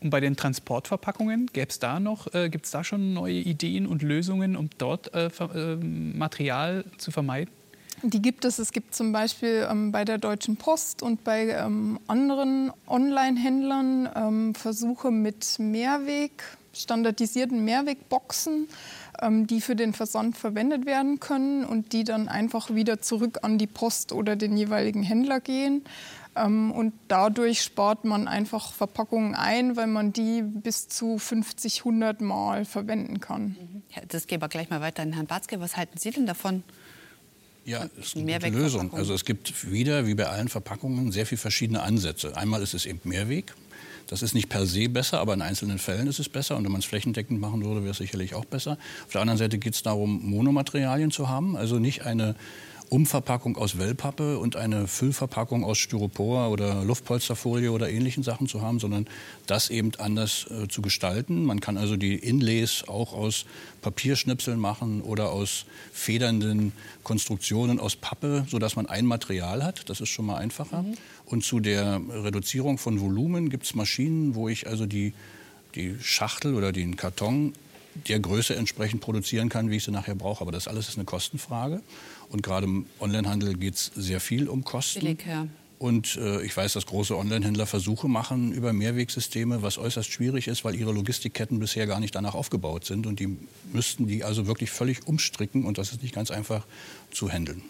Und 0.00 0.10
bei 0.10 0.20
den 0.20 0.36
Transportverpackungen, 0.36 1.46
gäbe 1.52 1.68
es 1.68 1.78
da 1.78 2.00
noch, 2.00 2.32
äh, 2.34 2.48
gibt 2.48 2.64
es 2.64 2.70
da 2.70 2.84
schon 2.84 3.12
neue 3.12 3.34
Ideen 3.34 3.86
und 3.86 4.02
Lösungen, 4.02 4.56
um 4.56 4.70
dort 4.78 5.12
äh, 5.14 5.26
äh, 5.26 5.76
Material 5.76 6.84
zu 6.96 7.10
vermeiden? 7.10 7.50
Die 8.02 8.22
gibt 8.22 8.46
es. 8.46 8.58
Es 8.58 8.72
gibt 8.72 8.94
zum 8.94 9.12
Beispiel 9.12 9.66
ähm, 9.70 9.92
bei 9.92 10.06
der 10.06 10.16
Deutschen 10.16 10.56
Post 10.56 11.02
und 11.02 11.22
bei 11.22 11.48
ähm, 11.48 12.00
anderen 12.06 12.72
Online-Händlern 12.86 14.08
ähm, 14.14 14.54
Versuche 14.54 15.10
mit 15.10 15.58
Mehrweg, 15.58 16.42
standardisierten 16.72 17.64
Mehrwegboxen, 17.64 18.68
ähm, 19.20 19.46
die 19.46 19.60
für 19.60 19.76
den 19.76 19.92
Versand 19.92 20.36
verwendet 20.36 20.86
werden 20.86 21.20
können 21.20 21.64
und 21.64 21.92
die 21.92 22.04
dann 22.04 22.28
einfach 22.28 22.74
wieder 22.74 23.00
zurück 23.00 23.38
an 23.42 23.58
die 23.58 23.66
Post 23.66 24.12
oder 24.12 24.36
den 24.36 24.56
jeweiligen 24.56 25.02
Händler 25.02 25.40
gehen. 25.40 25.82
Ähm, 26.36 26.70
und 26.70 26.92
dadurch 27.08 27.62
spart 27.62 28.04
man 28.04 28.28
einfach 28.28 28.72
Verpackungen 28.72 29.34
ein, 29.34 29.76
weil 29.76 29.88
man 29.88 30.12
die 30.12 30.42
bis 30.42 30.88
zu 30.88 31.18
50, 31.18 31.80
100 31.80 32.20
Mal 32.20 32.64
verwenden 32.64 33.20
kann. 33.20 33.56
Ja, 33.94 34.02
das 34.06 34.26
gebe 34.26 34.46
ich 34.46 34.50
gleich 34.50 34.70
mal 34.70 34.80
weiter 34.80 35.02
an 35.02 35.12
Herrn 35.12 35.26
Batzke. 35.26 35.60
Was 35.60 35.76
halten 35.76 35.98
Sie 35.98 36.10
denn 36.10 36.26
davon? 36.26 36.62
Ja, 37.64 37.86
das 37.96 38.06
ist 38.06 38.16
eine 38.16 38.32
gute 38.32 38.48
Lösung. 38.48 38.94
Also 38.94 39.12
es 39.12 39.24
gibt 39.24 39.70
wieder, 39.70 40.06
wie 40.06 40.14
bei 40.14 40.26
allen 40.26 40.48
Verpackungen, 40.48 41.12
sehr 41.12 41.26
viele 41.26 41.38
verschiedene 41.38 41.82
Ansätze. 41.82 42.36
Einmal 42.36 42.62
ist 42.62 42.74
es 42.74 42.86
eben 42.86 43.00
Mehrweg. 43.04 43.54
Das 44.10 44.22
ist 44.22 44.34
nicht 44.34 44.48
per 44.48 44.66
se 44.66 44.88
besser, 44.88 45.20
aber 45.20 45.34
in 45.34 45.40
einzelnen 45.40 45.78
Fällen 45.78 46.08
ist 46.08 46.18
es 46.18 46.28
besser. 46.28 46.56
Und 46.56 46.64
wenn 46.64 46.72
man 46.72 46.80
es 46.80 46.84
flächendeckend 46.84 47.40
machen 47.40 47.64
würde, 47.64 47.82
wäre 47.82 47.92
es 47.92 47.98
sicherlich 47.98 48.34
auch 48.34 48.44
besser. 48.44 48.76
Auf 49.06 49.12
der 49.12 49.20
anderen 49.20 49.38
Seite 49.38 49.58
geht 49.58 49.74
es 49.74 49.84
darum, 49.84 50.20
Monomaterialien 50.28 51.12
zu 51.12 51.28
haben. 51.28 51.56
Also 51.56 51.78
nicht 51.78 52.06
eine 52.06 52.34
Umverpackung 52.90 53.56
aus 53.56 53.78
Wellpappe 53.78 54.38
und 54.38 54.56
eine 54.56 54.88
Füllverpackung 54.88 55.64
aus 55.64 55.78
Styropor 55.78 56.50
oder 56.50 56.84
Luftpolsterfolie 56.84 57.70
oder 57.70 57.88
ähnlichen 57.88 58.24
Sachen 58.24 58.48
zu 58.48 58.62
haben, 58.62 58.80
sondern 58.80 59.06
das 59.46 59.70
eben 59.70 59.92
anders 59.98 60.46
äh, 60.50 60.66
zu 60.66 60.82
gestalten. 60.82 61.44
Man 61.44 61.60
kann 61.60 61.78
also 61.78 61.96
die 61.96 62.16
Inlays 62.16 62.84
auch 62.88 63.12
aus 63.12 63.46
Papierschnipseln 63.80 64.58
machen 64.58 65.02
oder 65.02 65.30
aus 65.30 65.66
federnden 65.92 66.72
Konstruktionen 67.04 67.78
aus 67.78 67.94
Pappe, 67.94 68.44
sodass 68.48 68.74
man 68.74 68.86
ein 68.86 69.06
Material 69.06 69.62
hat. 69.62 69.88
Das 69.88 70.00
ist 70.00 70.08
schon 70.08 70.26
mal 70.26 70.38
einfacher. 70.38 70.82
Mhm. 70.82 70.94
Und 71.26 71.44
zu 71.44 71.60
der 71.60 72.00
Reduzierung 72.10 72.76
von 72.76 73.00
Volumen 73.00 73.50
gibt 73.50 73.66
es 73.66 73.74
Maschinen, 73.76 74.34
wo 74.34 74.48
ich 74.48 74.66
also 74.66 74.86
die, 74.86 75.14
die 75.76 75.94
Schachtel 76.00 76.56
oder 76.56 76.72
den 76.72 76.96
Karton 76.96 77.52
der 78.08 78.20
Größe 78.20 78.54
entsprechend 78.56 79.00
produzieren 79.00 79.48
kann, 79.48 79.70
wie 79.70 79.76
ich 79.76 79.84
sie 79.84 79.90
nachher 79.90 80.14
brauche. 80.14 80.42
Aber 80.42 80.52
das 80.52 80.68
alles 80.68 80.88
ist 80.88 80.96
eine 80.96 81.04
Kostenfrage. 81.04 81.82
Und 82.28 82.42
gerade 82.42 82.66
im 82.66 82.86
Onlinehandel 82.98 83.54
geht 83.54 83.74
es 83.74 83.92
sehr 83.94 84.20
viel 84.20 84.48
um 84.48 84.64
Kosten. 84.64 85.00
Billig, 85.00 85.24
ja. 85.26 85.46
Und 85.78 86.16
äh, 86.16 86.42
ich 86.42 86.54
weiß, 86.54 86.74
dass 86.74 86.84
große 86.84 87.16
Onlinehändler 87.16 87.64
Versuche 87.64 88.06
machen 88.06 88.52
über 88.52 88.74
Mehrwegsysteme, 88.74 89.62
was 89.62 89.78
äußerst 89.78 90.12
schwierig 90.12 90.46
ist, 90.46 90.62
weil 90.62 90.74
ihre 90.74 90.92
Logistikketten 90.92 91.58
bisher 91.58 91.86
gar 91.86 92.00
nicht 92.00 92.14
danach 92.14 92.34
aufgebaut 92.34 92.84
sind. 92.84 93.06
Und 93.06 93.18
die 93.18 93.38
müssten 93.72 94.06
die 94.06 94.22
also 94.22 94.46
wirklich 94.46 94.70
völlig 94.70 95.06
umstricken. 95.06 95.64
Und 95.64 95.78
das 95.78 95.92
ist 95.92 96.02
nicht 96.02 96.14
ganz 96.14 96.30
einfach 96.30 96.66
zu 97.10 97.30
handeln. 97.30 97.62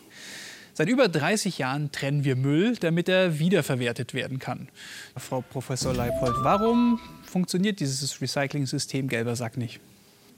Seit 0.74 0.88
über 0.88 1.08
30 1.08 1.58
Jahren 1.58 1.92
trennen 1.92 2.24
wir 2.24 2.34
Müll, 2.34 2.76
damit 2.80 3.08
er 3.08 3.38
wiederverwertet 3.38 4.12
werden 4.12 4.40
kann. 4.40 4.68
Frau 5.16 5.42
Professor 5.42 5.94
Leipold, 5.94 6.34
warum 6.42 6.98
funktioniert 7.22 7.78
dieses 7.78 8.20
Recycling-System 8.20 9.06
gelber 9.08 9.36
Sack 9.36 9.56
nicht? 9.56 9.78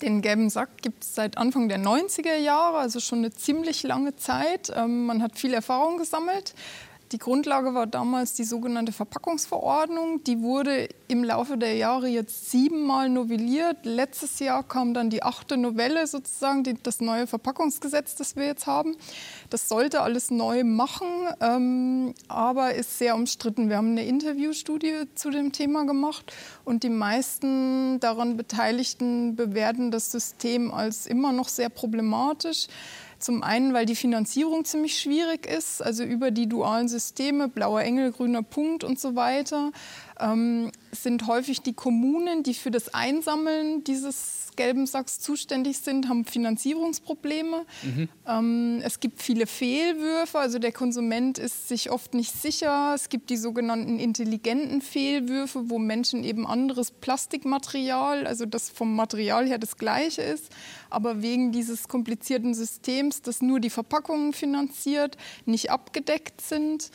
Den 0.02 0.20
gelben 0.20 0.50
Sack 0.50 0.82
gibt 0.82 1.04
es 1.04 1.14
seit 1.14 1.38
Anfang 1.38 1.68
der 1.68 1.78
90er 1.78 2.36
Jahre, 2.36 2.78
also 2.78 2.98
schon 2.98 3.18
eine 3.18 3.30
ziemlich 3.30 3.84
lange 3.84 4.16
Zeit. 4.16 4.72
Ähm, 4.74 5.06
man 5.06 5.22
hat 5.22 5.38
viel 5.38 5.54
Erfahrung 5.54 5.96
gesammelt. 5.96 6.54
Die 7.12 7.18
Grundlage 7.18 7.75
war 7.75 7.87
damals 7.87 8.33
die 8.33 8.44
sogenannte 8.44 8.90
Verpackungsverordnung. 8.90 10.25
Die 10.25 10.40
wurde 10.40 10.88
im 11.09 11.22
Laufe 11.22 11.59
der 11.59 11.75
Jahre 11.75 12.09
jetzt 12.09 12.51
siebenmal 12.51 13.11
novelliert. 13.11 13.85
Letztes 13.85 14.38
Jahr 14.38 14.62
kam 14.62 14.94
dann 14.94 15.11
die 15.11 15.22
achte 15.22 15.59
Novelle 15.59 16.07
sozusagen, 16.07 16.64
die, 16.64 16.75
das 16.83 17.03
neue 17.03 17.27
Verpackungsgesetz, 17.27 18.14
das 18.14 18.35
wir 18.35 18.46
jetzt 18.46 18.66
haben. 18.66 18.96
Das 19.51 19.68
sollte 19.68 20.01
alles 20.01 20.31
neu 20.31 20.64
machen, 20.64 21.07
ähm, 21.40 22.14
aber 22.29 22.75
ist 22.75 22.96
sehr 22.96 23.14
umstritten. 23.14 23.68
Wir 23.68 23.77
haben 23.77 23.90
eine 23.90 24.07
Interviewstudie 24.07 25.05
zu 25.14 25.29
dem 25.29 25.53
Thema 25.53 25.85
gemacht 25.85 26.33
und 26.64 26.83
die 26.83 26.88
meisten 26.88 28.01
daran 28.01 28.38
Beteiligten 28.38 29.37
bewerten 29.37 29.90
das 29.90 30.11
System 30.11 30.72
als 30.72 31.07
immer 31.07 31.33
noch 31.33 31.48
sehr 31.48 31.68
problematisch. 31.68 32.68
Zum 33.22 33.44
einen, 33.44 33.72
weil 33.72 33.87
die 33.87 33.94
Finanzierung 33.94 34.64
ziemlich 34.64 34.98
schwierig 34.98 35.46
ist, 35.46 35.80
also 35.80 36.02
über 36.02 36.32
die 36.32 36.48
dualen 36.48 36.88
Systeme, 36.88 37.48
blauer 37.48 37.82
Engel, 37.82 38.11
grüner 38.11 38.42
Punkt 38.42 38.82
und 38.82 38.98
so 38.98 39.14
weiter. 39.14 39.70
ähm, 40.18 40.72
sind 40.90 41.28
häufig 41.28 41.62
die 41.62 41.72
Kommunen, 41.72 42.42
die 42.42 42.54
für 42.54 42.72
das 42.72 42.92
Einsammeln 42.92 43.85
dieses 43.85 44.41
gelben 44.56 44.86
Sacks 44.86 45.20
zuständig 45.20 45.78
sind, 45.78 46.08
haben 46.08 46.24
Finanzierungsprobleme. 46.24 47.64
Mhm. 47.82 48.08
Ähm, 48.26 48.80
es 48.84 49.00
gibt 49.00 49.22
viele 49.22 49.46
Fehlwürfe, 49.46 50.38
also 50.38 50.58
der 50.58 50.72
Konsument 50.72 51.38
ist 51.38 51.68
sich 51.68 51.90
oft 51.90 52.14
nicht 52.14 52.32
sicher. 52.32 52.92
Es 52.94 53.08
gibt 53.08 53.30
die 53.30 53.36
sogenannten 53.36 53.98
intelligenten 53.98 54.80
Fehlwürfe, 54.80 55.70
wo 55.70 55.78
Menschen 55.78 56.24
eben 56.24 56.46
anderes 56.46 56.90
Plastikmaterial, 56.90 58.26
also 58.26 58.46
das 58.46 58.70
vom 58.70 58.94
Material 58.94 59.46
her 59.46 59.58
das 59.58 59.76
gleiche 59.76 60.22
ist, 60.22 60.50
aber 60.90 61.22
wegen 61.22 61.52
dieses 61.52 61.88
komplizierten 61.88 62.54
Systems, 62.54 63.22
das 63.22 63.42
nur 63.42 63.60
die 63.60 63.70
Verpackungen 63.70 64.32
finanziert, 64.32 65.16
nicht 65.46 65.70
abgedeckt 65.70 66.40
sind. 66.40 66.90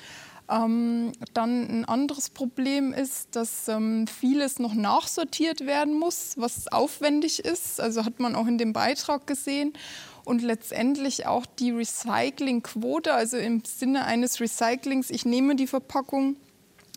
Ähm, 0.49 1.11
dann 1.33 1.81
ein 1.81 1.85
anderes 1.85 2.29
Problem 2.29 2.93
ist, 2.93 3.35
dass 3.35 3.67
ähm, 3.67 4.07
vieles 4.07 4.59
noch 4.59 4.73
nachsortiert 4.73 5.65
werden 5.65 5.97
muss, 5.99 6.35
was 6.37 6.67
aufwendig 6.69 7.39
ist. 7.39 7.81
Also 7.81 8.05
hat 8.05 8.19
man 8.19 8.35
auch 8.35 8.47
in 8.47 8.57
dem 8.57 8.73
Beitrag 8.73 9.27
gesehen. 9.27 9.73
Und 10.23 10.41
letztendlich 10.41 11.25
auch 11.25 11.45
die 11.45 11.71
Recyclingquote, 11.71 13.13
also 13.13 13.37
im 13.37 13.63
Sinne 13.65 14.05
eines 14.05 14.41
Recyclings, 14.41 15.09
ich 15.09 15.25
nehme 15.25 15.55
die 15.55 15.67
Verpackung 15.67 16.35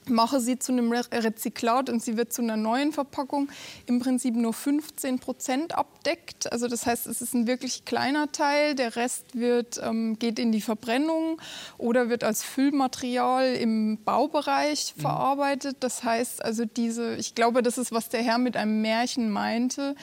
mache 0.08 0.40
sie 0.40 0.58
zu 0.58 0.72
einem 0.72 0.92
Rezyklat 0.92 1.90
und 1.90 2.02
sie 2.02 2.16
wird 2.16 2.32
zu 2.32 2.42
einer 2.42 2.56
neuen 2.56 2.92
Verpackung 2.92 3.48
im 3.86 4.00
Prinzip 4.00 4.34
nur 4.34 4.52
15 4.52 5.18
Prozent 5.18 5.76
abdeckt. 5.76 6.50
Also 6.52 6.68
das 6.68 6.86
heißt, 6.86 7.06
es 7.06 7.20
ist 7.20 7.34
ein 7.34 7.46
wirklich 7.46 7.84
kleiner 7.84 8.32
Teil. 8.32 8.74
Der 8.74 8.96
Rest 8.96 9.38
wird, 9.38 9.80
ähm, 9.82 10.18
geht 10.18 10.38
in 10.38 10.52
die 10.52 10.60
Verbrennung 10.60 11.40
oder 11.78 12.08
wird 12.08 12.24
als 12.24 12.42
Füllmaterial 12.42 13.54
im 13.54 13.98
Baubereich 14.04 14.94
mhm. 14.96 15.00
verarbeitet. 15.00 15.76
Das 15.80 16.02
heißt 16.02 16.44
also 16.44 16.64
diese, 16.64 17.16
ich 17.16 17.34
glaube, 17.34 17.62
das 17.62 17.78
ist, 17.78 17.92
was 17.92 18.08
der 18.08 18.22
Herr 18.22 18.38
mit 18.38 18.56
einem 18.56 18.80
Märchen 18.80 19.30
meinte, 19.30 19.94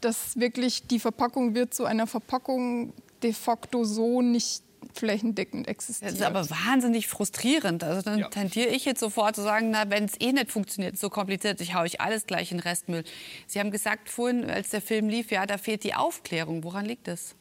dass 0.00 0.38
wirklich 0.38 0.86
die 0.86 1.00
Verpackung 1.00 1.54
wird 1.54 1.74
zu 1.74 1.84
einer 1.84 2.06
Verpackung 2.06 2.92
de 3.22 3.32
facto 3.32 3.84
so 3.84 4.22
nicht 4.22 4.62
flächendeckend 4.94 5.68
existiert. 5.68 6.12
Das 6.12 6.18
ist 6.18 6.24
aber 6.24 6.48
wahnsinnig 6.50 7.08
frustrierend. 7.08 7.84
Also 7.84 8.02
dann 8.02 8.18
ja. 8.18 8.28
tendiere 8.28 8.68
ich 8.68 8.84
jetzt 8.84 9.00
sofort 9.00 9.36
zu 9.36 9.42
sagen, 9.42 9.70
na, 9.70 9.88
wenn 9.90 10.04
es 10.04 10.20
eh 10.20 10.32
nicht 10.32 10.50
funktioniert, 10.50 10.98
so 10.98 11.10
kompliziert, 11.10 11.60
ich 11.60 11.74
haue 11.74 11.86
ich 11.86 12.00
alles 12.00 12.26
gleich 12.26 12.52
in 12.52 12.60
Restmüll. 12.60 13.04
Sie 13.46 13.60
haben 13.60 13.70
gesagt 13.70 14.08
vorhin, 14.08 14.48
als 14.48 14.70
der 14.70 14.80
Film 14.80 15.08
lief, 15.08 15.30
ja, 15.30 15.46
da 15.46 15.58
fehlt 15.58 15.84
die 15.84 15.94
Aufklärung. 15.94 16.64
Woran 16.64 16.84
liegt 16.84 17.08
das? 17.08 17.34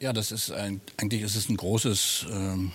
Ja, 0.00 0.12
das 0.12 0.32
ist 0.32 0.50
ein, 0.50 0.80
eigentlich 0.96 1.22
ist 1.22 1.36
es 1.36 1.48
ein 1.48 1.56
großes 1.56 2.26
ähm, 2.30 2.72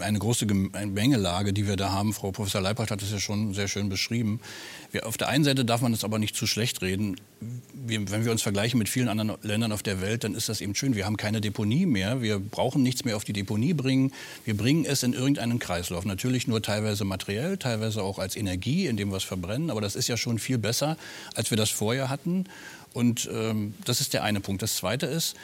eine 0.00 0.18
große 0.18 0.46
Gemengelage, 0.46 1.52
die 1.52 1.66
wir 1.66 1.76
da 1.76 1.92
haben. 1.92 2.12
Frau 2.12 2.32
Professor 2.32 2.60
Leipold 2.60 2.90
hat 2.90 3.02
es 3.02 3.12
ja 3.12 3.20
schon 3.20 3.54
sehr 3.54 3.68
schön 3.68 3.88
beschrieben. 3.88 4.40
Wir, 4.90 5.06
auf 5.06 5.16
der 5.16 5.28
einen 5.28 5.44
Seite 5.44 5.64
darf 5.64 5.80
man 5.80 5.92
das 5.92 6.02
aber 6.02 6.18
nicht 6.18 6.34
zu 6.34 6.46
schlecht 6.46 6.82
reden. 6.82 7.16
Wir, 7.72 8.10
wenn 8.10 8.24
wir 8.24 8.32
uns 8.32 8.42
vergleichen 8.42 8.78
mit 8.78 8.88
vielen 8.88 9.08
anderen 9.08 9.40
Ländern 9.42 9.72
auf 9.72 9.82
der 9.82 10.00
Welt, 10.00 10.24
dann 10.24 10.34
ist 10.34 10.48
das 10.48 10.60
eben 10.60 10.74
schön. 10.74 10.96
Wir 10.96 11.06
haben 11.06 11.16
keine 11.16 11.40
Deponie 11.40 11.86
mehr. 11.86 12.20
Wir 12.20 12.38
brauchen 12.38 12.82
nichts 12.82 13.04
mehr 13.04 13.16
auf 13.16 13.24
die 13.24 13.32
Deponie 13.32 13.72
bringen. 13.72 14.12
Wir 14.44 14.56
bringen 14.56 14.84
es 14.84 15.02
in 15.02 15.12
irgendeinen 15.12 15.58
Kreislauf. 15.58 16.04
Natürlich 16.04 16.48
nur 16.48 16.62
teilweise 16.62 17.04
materiell, 17.04 17.56
teilweise 17.56 18.02
auch 18.02 18.18
als 18.18 18.36
Energie, 18.36 18.86
indem 18.86 19.10
wir 19.10 19.16
es 19.18 19.24
verbrennen. 19.24 19.70
Aber 19.70 19.80
das 19.80 19.94
ist 19.94 20.08
ja 20.08 20.16
schon 20.16 20.38
viel 20.38 20.58
besser, 20.58 20.96
als 21.34 21.50
wir 21.50 21.56
das 21.56 21.70
vorher 21.70 22.08
hatten. 22.08 22.44
Und 22.92 23.28
ähm, 23.32 23.74
das 23.84 24.00
ist 24.00 24.14
der 24.14 24.24
eine 24.24 24.40
Punkt. 24.40 24.62
Das 24.62 24.76
zweite 24.76 25.06
ist, 25.06 25.36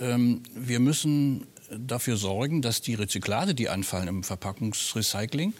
ähm, 0.00 0.42
wir 0.54 0.80
müssen 0.80 1.46
dafür 1.78 2.16
sorgen, 2.16 2.62
dass 2.62 2.80
die 2.80 2.94
Rezyklate, 2.94 3.54
die 3.54 3.68
anfallen 3.68 4.08
im 4.08 4.22
Verpackungsrecycling, 4.22 5.54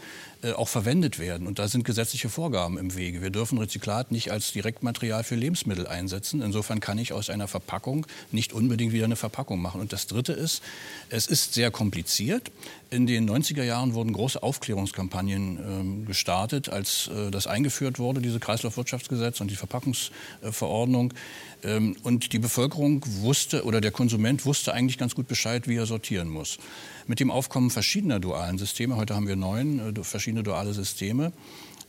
auch 0.50 0.68
verwendet 0.68 1.18
werden. 1.18 1.46
Und 1.46 1.58
da 1.58 1.68
sind 1.68 1.84
gesetzliche 1.84 2.28
Vorgaben 2.28 2.78
im 2.78 2.96
Wege. 2.96 3.22
Wir 3.22 3.30
dürfen 3.30 3.58
Rezyklat 3.58 4.10
nicht 4.10 4.32
als 4.32 4.52
Direktmaterial 4.52 5.24
für 5.24 5.36
Lebensmittel 5.36 5.86
einsetzen. 5.86 6.42
Insofern 6.42 6.80
kann 6.80 6.98
ich 6.98 7.12
aus 7.12 7.30
einer 7.30 7.48
Verpackung 7.48 8.06
nicht 8.32 8.52
unbedingt 8.52 8.92
wieder 8.92 9.04
eine 9.04 9.16
Verpackung 9.16 9.60
machen. 9.60 9.80
Und 9.80 9.92
das 9.92 10.06
Dritte 10.06 10.32
ist, 10.32 10.62
es 11.10 11.26
ist 11.26 11.54
sehr 11.54 11.70
kompliziert. 11.70 12.50
In 12.90 13.06
den 13.06 13.28
90er 13.28 13.62
Jahren 13.62 13.94
wurden 13.94 14.12
große 14.12 14.42
Aufklärungskampagnen 14.42 15.58
ähm, 15.58 16.04
gestartet, 16.04 16.68
als 16.68 17.08
äh, 17.08 17.30
das 17.30 17.46
eingeführt 17.46 17.98
wurde, 17.98 18.20
diese 18.20 18.38
Kreislaufwirtschaftsgesetz 18.38 19.40
und 19.40 19.50
die 19.50 19.56
Verpackungsverordnung. 19.56 21.14
Ähm, 21.64 21.96
und 22.02 22.32
die 22.32 22.38
Bevölkerung 22.38 23.02
wusste 23.22 23.64
oder 23.64 23.80
der 23.80 23.92
Konsument 23.92 24.44
wusste 24.44 24.74
eigentlich 24.74 24.98
ganz 24.98 25.14
gut 25.14 25.28
Bescheid, 25.28 25.68
wie 25.68 25.76
er 25.76 25.86
sortieren 25.86 26.28
muss. 26.28 26.58
Mit 27.06 27.20
dem 27.20 27.30
Aufkommen 27.30 27.70
verschiedener 27.70 28.20
dualen 28.20 28.58
Systeme, 28.58 28.96
heute 28.96 29.14
haben 29.14 29.26
wir 29.26 29.36
neun 29.36 29.96
äh, 29.96 30.04
verschiedene 30.04 30.31
duale 30.40 30.72
Systeme, 30.72 31.32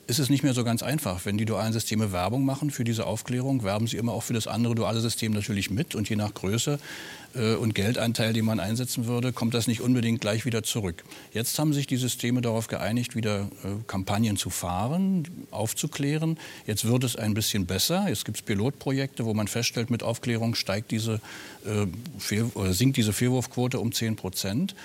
ist 0.05 0.19
es 0.19 0.29
nicht 0.29 0.43
mehr 0.43 0.53
so 0.53 0.63
ganz 0.63 0.83
einfach. 0.83 1.25
Wenn 1.25 1.37
die 1.37 1.45
dualen 1.45 1.71
Systeme 1.71 2.11
Werbung 2.11 2.43
machen 2.43 2.71
für 2.71 2.83
diese 2.83 3.05
Aufklärung, 3.05 3.63
werben 3.63 3.87
sie 3.87 3.97
immer 3.97 4.11
auch 4.11 4.23
für 4.23 4.33
das 4.33 4.47
andere 4.47 4.75
duale 4.75 4.99
System 4.99 5.31
natürlich 5.31 5.71
mit. 5.71 5.95
Und 5.95 6.09
je 6.09 6.17
nach 6.17 6.33
Größe 6.33 6.77
äh, 7.35 7.55
und 7.55 7.73
Geldanteil, 7.73 8.33
den 8.33 8.43
man 8.43 8.59
einsetzen 8.59 9.05
würde, 9.07 9.31
kommt 9.31 9.53
das 9.53 9.67
nicht 9.67 9.79
unbedingt 9.79 10.19
gleich 10.19 10.45
wieder 10.45 10.61
zurück. 10.61 11.03
Jetzt 11.31 11.57
haben 11.57 11.71
sich 11.71 11.87
die 11.87 11.95
Systeme 11.95 12.41
darauf 12.41 12.67
geeinigt, 12.67 13.15
wieder 13.15 13.43
äh, 13.63 13.69
Kampagnen 13.87 14.35
zu 14.35 14.49
fahren, 14.49 15.25
aufzuklären. 15.51 16.37
Jetzt 16.67 16.85
wird 16.85 17.05
es 17.05 17.15
ein 17.15 17.33
bisschen 17.33 17.65
besser. 17.65 18.05
Jetzt 18.09 18.25
gibt 18.25 18.39
es 18.39 18.41
Pilotprojekte, 18.41 19.23
wo 19.23 19.33
man 19.33 19.47
feststellt, 19.47 19.89
mit 19.89 20.03
Aufklärung 20.03 20.55
steigt 20.55 20.91
diese, 20.91 21.21
äh, 21.65 22.73
sinkt 22.73 22.97
diese 22.97 23.13
Fehlwurfquote 23.13 23.79
um 23.79 23.93
10 23.93 24.17
Prozent. 24.17 24.75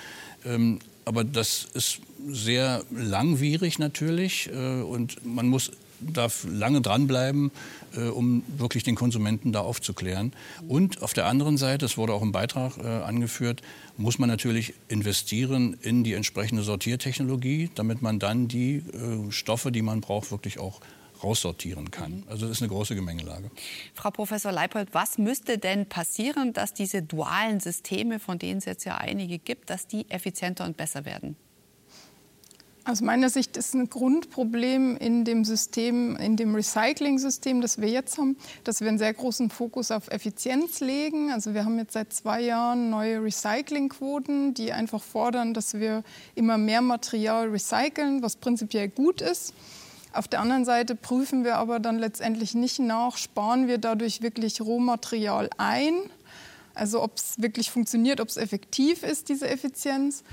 Ähm, 0.44 0.78
aber 1.08 1.24
das 1.24 1.66
ist 1.72 2.00
sehr 2.28 2.84
langwierig 2.90 3.78
natürlich 3.78 4.50
äh, 4.52 4.82
und 4.82 5.24
man 5.24 5.48
muss 5.48 5.72
darf 6.00 6.46
lange 6.48 6.80
dranbleiben, 6.80 7.50
äh, 7.96 8.02
um 8.02 8.42
wirklich 8.56 8.84
den 8.84 8.94
Konsumenten 8.94 9.52
da 9.52 9.60
aufzuklären. 9.60 10.32
Und 10.68 11.02
auf 11.02 11.12
der 11.12 11.26
anderen 11.26 11.56
Seite, 11.56 11.78
das 11.78 11.96
wurde 11.96 12.12
auch 12.12 12.22
im 12.22 12.30
Beitrag 12.30 12.78
äh, 12.78 12.86
angeführt, 12.86 13.62
muss 13.96 14.18
man 14.18 14.28
natürlich 14.28 14.74
investieren 14.88 15.76
in 15.82 16.04
die 16.04 16.12
entsprechende 16.14 16.62
Sortiertechnologie, 16.62 17.70
damit 17.74 18.02
man 18.02 18.18
dann 18.18 18.48
die 18.48 18.76
äh, 18.76 19.30
Stoffe, 19.30 19.72
die 19.72 19.82
man 19.82 20.00
braucht, 20.00 20.30
wirklich 20.30 20.58
auch 20.58 20.80
raussortieren 21.22 21.90
kann. 21.90 22.18
Mhm. 22.18 22.24
Also 22.28 22.46
das 22.46 22.58
ist 22.58 22.62
eine 22.62 22.70
große 22.70 22.94
Gemengelage. 22.94 23.50
Frau 23.94 24.10
Professor 24.10 24.52
Leipold, 24.52 24.94
was 24.94 25.18
müsste 25.18 25.58
denn 25.58 25.88
passieren, 25.88 26.52
dass 26.52 26.74
diese 26.74 27.02
dualen 27.02 27.60
Systeme, 27.60 28.18
von 28.18 28.38
denen 28.38 28.58
es 28.58 28.64
jetzt 28.64 28.84
ja 28.84 28.96
einige 28.96 29.38
gibt, 29.38 29.70
dass 29.70 29.86
die 29.86 30.08
effizienter 30.10 30.64
und 30.64 30.76
besser 30.76 31.04
werden? 31.04 31.36
Aus 32.88 33.02
meiner 33.02 33.28
Sicht 33.28 33.58
ist 33.58 33.74
ein 33.74 33.90
Grundproblem 33.90 34.96
in 34.96 35.26
dem 35.26 35.44
System, 35.44 36.16
in 36.16 36.36
dem 36.36 36.54
Recycling-System, 36.54 37.60
das 37.60 37.82
wir 37.82 37.90
jetzt 37.90 38.16
haben, 38.16 38.38
dass 38.64 38.80
wir 38.80 38.88
einen 38.88 38.96
sehr 38.96 39.12
großen 39.12 39.50
Fokus 39.50 39.90
auf 39.90 40.08
Effizienz 40.10 40.80
legen. 40.80 41.30
Also 41.30 41.52
wir 41.52 41.66
haben 41.66 41.76
jetzt 41.76 41.92
seit 41.92 42.14
zwei 42.14 42.40
Jahren 42.40 42.88
neue 42.88 43.22
Recyclingquoten, 43.22 44.54
die 44.54 44.72
einfach 44.72 45.02
fordern, 45.02 45.52
dass 45.52 45.74
wir 45.74 46.02
immer 46.34 46.56
mehr 46.56 46.80
Material 46.80 47.50
recyceln, 47.50 48.22
was 48.22 48.36
prinzipiell 48.36 48.88
gut 48.88 49.20
ist. 49.20 49.52
Auf 50.18 50.26
der 50.26 50.40
anderen 50.40 50.64
Seite 50.64 50.96
prüfen 50.96 51.44
wir 51.44 51.58
aber 51.58 51.78
dann 51.78 51.96
letztendlich 51.96 52.52
nicht 52.52 52.80
nach, 52.80 53.16
sparen 53.16 53.68
wir 53.68 53.78
dadurch 53.78 54.20
wirklich 54.20 54.60
Rohmaterial 54.60 55.48
ein, 55.58 55.94
also 56.74 57.04
ob 57.04 57.16
es 57.16 57.40
wirklich 57.40 57.70
funktioniert, 57.70 58.20
ob 58.20 58.26
es 58.26 58.36
effektiv 58.36 59.04
ist, 59.04 59.28
diese 59.28 59.48
Effizienz. 59.48 60.24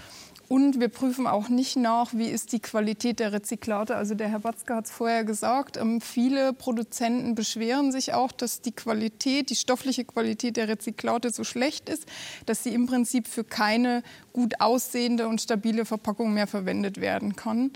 Und 0.47 0.79
wir 0.79 0.89
prüfen 0.89 1.25
auch 1.25 1.49
nicht 1.49 1.75
nach, 1.75 2.13
wie 2.13 2.27
ist 2.27 2.51
die 2.51 2.59
Qualität 2.59 3.19
der 3.19 3.33
Rezyklate. 3.33 3.95
Also 3.95 4.13
der 4.13 4.27
Herr 4.29 4.39
Batzke 4.39 4.75
hat 4.75 4.85
es 4.85 4.91
vorher 4.91 5.23
gesagt, 5.23 5.77
ähm, 5.77 6.01
viele 6.01 6.53
Produzenten 6.53 7.33
beschweren 7.33 7.91
sich 7.91 8.13
auch, 8.13 8.31
dass 8.31 8.61
die 8.61 8.71
Qualität, 8.71 9.49
die 9.49 9.55
stoffliche 9.55 10.05
Qualität 10.05 10.57
der 10.57 10.67
Rezyklate 10.67 11.31
so 11.31 11.43
schlecht 11.43 11.89
ist, 11.89 12.05
dass 12.45 12.63
sie 12.63 12.73
im 12.73 12.85
Prinzip 12.85 13.27
für 13.27 13.43
keine 13.43 14.03
gut 14.33 14.61
aussehende 14.61 15.27
und 15.27 15.41
stabile 15.41 15.83
Verpackung 15.85 16.33
mehr 16.33 16.47
verwendet 16.47 17.01
werden 17.01 17.35
kann. 17.35 17.71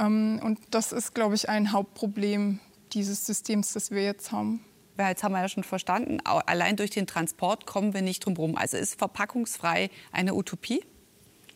Ähm, 0.00 0.40
und 0.42 0.58
das 0.70 0.92
ist, 0.92 1.14
glaube 1.14 1.34
ich, 1.34 1.50
ein 1.50 1.72
Hauptproblem 1.72 2.60
dieses 2.92 3.26
Systems, 3.26 3.74
das 3.74 3.90
wir 3.90 4.02
jetzt 4.02 4.32
haben. 4.32 4.64
Jetzt 4.96 5.24
haben 5.24 5.32
wir 5.32 5.40
ja 5.40 5.48
schon 5.48 5.64
verstanden, 5.64 6.20
allein 6.24 6.76
durch 6.76 6.90
den 6.90 7.06
Transport 7.08 7.66
kommen 7.66 7.94
wir 7.94 8.02
nicht 8.02 8.24
drum 8.24 8.36
herum. 8.36 8.56
Also 8.56 8.76
ist 8.76 8.96
verpackungsfrei 8.96 9.90
eine 10.12 10.34
Utopie? 10.34 10.84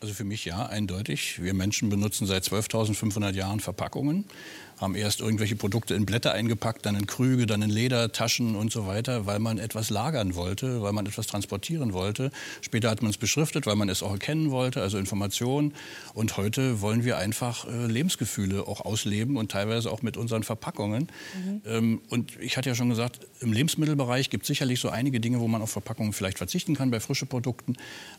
Also 0.01 0.15
für 0.15 0.25
mich 0.25 0.45
ja, 0.45 0.67
eindeutig. 0.67 1.43
Wir 1.43 1.55
Menschen 1.55 1.89
benutzen 1.89 2.27
seit 2.27 2.45
12.500 2.45 3.33
Jahren 3.33 3.59
Verpackungen 3.59 4.25
haben 4.81 4.95
erst 4.95 5.21
irgendwelche 5.21 5.57
Produkte 5.57 5.95
in 5.95 6.07
Blätter 6.07 6.33
eingepackt, 6.33 6.87
dann 6.87 6.95
in 6.95 7.07
Krüge, 7.07 7.47
dann 7.47 7.63
in 7.63 7.71
Ledertaschen 7.71 8.55
und 8.55 8.73
so 8.73 8.87
weiter, 8.87 9.27
weil 9.27 9.39
man 9.39 9.59
etwas 9.59 9.91
lagern 9.91 10.35
wollte, 10.35 10.83
weil 10.83 10.93
man 10.93 11.07
etwas 11.07 11.27
transportieren 11.27 11.93
wollte. 11.93 12.31
Später 12.61 12.91
hat 12.91 13.03
man 13.03 13.11
es 13.11 13.17
beschriftet, 13.17 13.67
weil 13.67 13.77
man 13.77 13.89
es 13.89 14.03
auch 14.03 14.13
erkennen 14.13 14.51
wollte, 14.51 14.81
also 14.81 14.99
Informationen. 14.99 15.75
Und 16.15 16.37
heute 16.37 16.81
wollen 16.81 17.05
wir 17.05 17.19
einfach 17.19 17.67
äh, 17.67 17.87
Lebensgefühle 17.87 18.67
auch 18.67 18.81
ausleben 18.81 19.37
und 19.37 19.51
teilweise 19.51 19.91
auch 19.91 20.03
mit 20.03 20.17
unseren 20.17 20.43
Verpackungen. 20.43 21.09
Mhm. 21.35 21.63
Ähm, 21.67 22.01
und 22.09 22.39
ich 22.41 22.57
hatte 22.57 22.69
ja 22.69 22.75
schon 22.75 22.89
gesagt, 22.89 23.21
im 23.41 23.53
Lebensmittelbereich 23.53 24.31
gibt 24.31 24.45
es 24.45 24.49
sicherlich 24.49 24.81
so 24.81 24.89
einige 24.89 25.21
Dinge, 25.21 25.41
wo 25.41 25.49
man 25.49 25.63
auf 25.63 25.71
Verpackungen 25.71 26.13
vielleicht 26.13 26.39
verzichten 26.39 26.77
kann 26.77 26.91
bei 26.91 27.01
frischen 27.01 27.29
Produkten. 27.29 27.77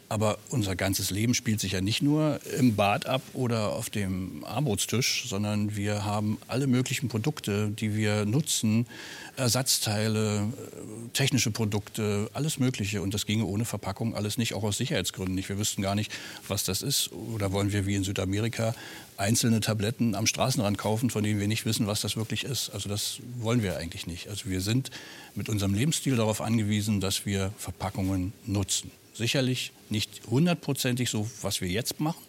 Aber 0.10 0.38
unser 0.50 0.76
ganzes 0.76 1.12
Leben 1.12 1.34
spielt 1.34 1.60
sich 1.60 1.74
ja 1.74 1.82
nicht 1.82 2.02
nur 2.02 2.40
im 2.58 2.76
Bad 2.76 3.06
ab 3.06 3.22
oder 3.34 3.70
auf 3.70 3.90
dem 3.90 4.44
Armutstisch, 4.44 5.26
sondern 5.28 5.76
wir 5.76 6.04
haben 6.04 6.38
alle 6.50 6.68
möglichen 6.68 7.10
Produkte, 7.10 7.70
die 7.70 7.96
wir 7.96 8.26
nutzen, 8.26 8.88
Ersatzteile, 9.36 10.40
äh, 10.40 11.10
technische 11.14 11.52
Produkte, 11.52 12.30
alles 12.34 12.60
Mögliche. 12.60 13.02
Und 13.02 13.14
das 13.14 13.26
ginge 13.26 13.46
ohne 13.46 13.66
Verpackung 13.66 14.16
alles 14.16 14.38
nicht, 14.38 14.54
auch 14.54 14.64
aus 14.64 14.78
Sicherheitsgründen 14.78 15.36
nicht. 15.36 15.50
Wir 15.50 15.58
wüssten 15.58 15.82
gar 15.82 15.96
nicht, 15.96 16.12
was 16.48 16.64
das 16.64 16.82
ist. 16.82 17.12
Oder 17.12 17.52
wollen 17.52 17.72
wir 17.72 17.86
wie 17.86 17.96
in 17.96 18.04
Südamerika 18.04 18.76
einzelne 19.18 19.60
Tabletten 19.60 20.16
am 20.16 20.28
Straßenrand 20.28 20.78
kaufen, 20.78 21.10
von 21.10 21.24
denen 21.24 21.40
wir 21.40 21.48
nicht 21.48 21.66
wissen, 21.66 21.88
was 21.88 22.02
das 22.02 22.16
wirklich 22.16 22.44
ist. 22.44 22.70
Also 22.70 22.90
das 22.90 23.20
wollen 23.38 23.64
wir 23.64 23.78
eigentlich 23.78 24.08
nicht. 24.08 24.28
Also 24.30 24.50
wir 24.50 24.62
sind 24.62 24.92
mit 25.36 25.50
unserem 25.50 25.74
Lebensstil 25.74 26.16
darauf 26.16 26.42
angewiesen, 26.42 27.00
dass 27.02 27.26
wir 27.26 27.54
Verpackungen 27.58 28.34
nutzen. 28.46 28.92
Sicherlich 29.14 29.72
nicht 29.90 30.22
hundertprozentig 30.30 31.10
so, 31.10 31.30
was 31.42 31.62
wir 31.62 31.68
jetzt 31.68 32.00
machen, 32.00 32.24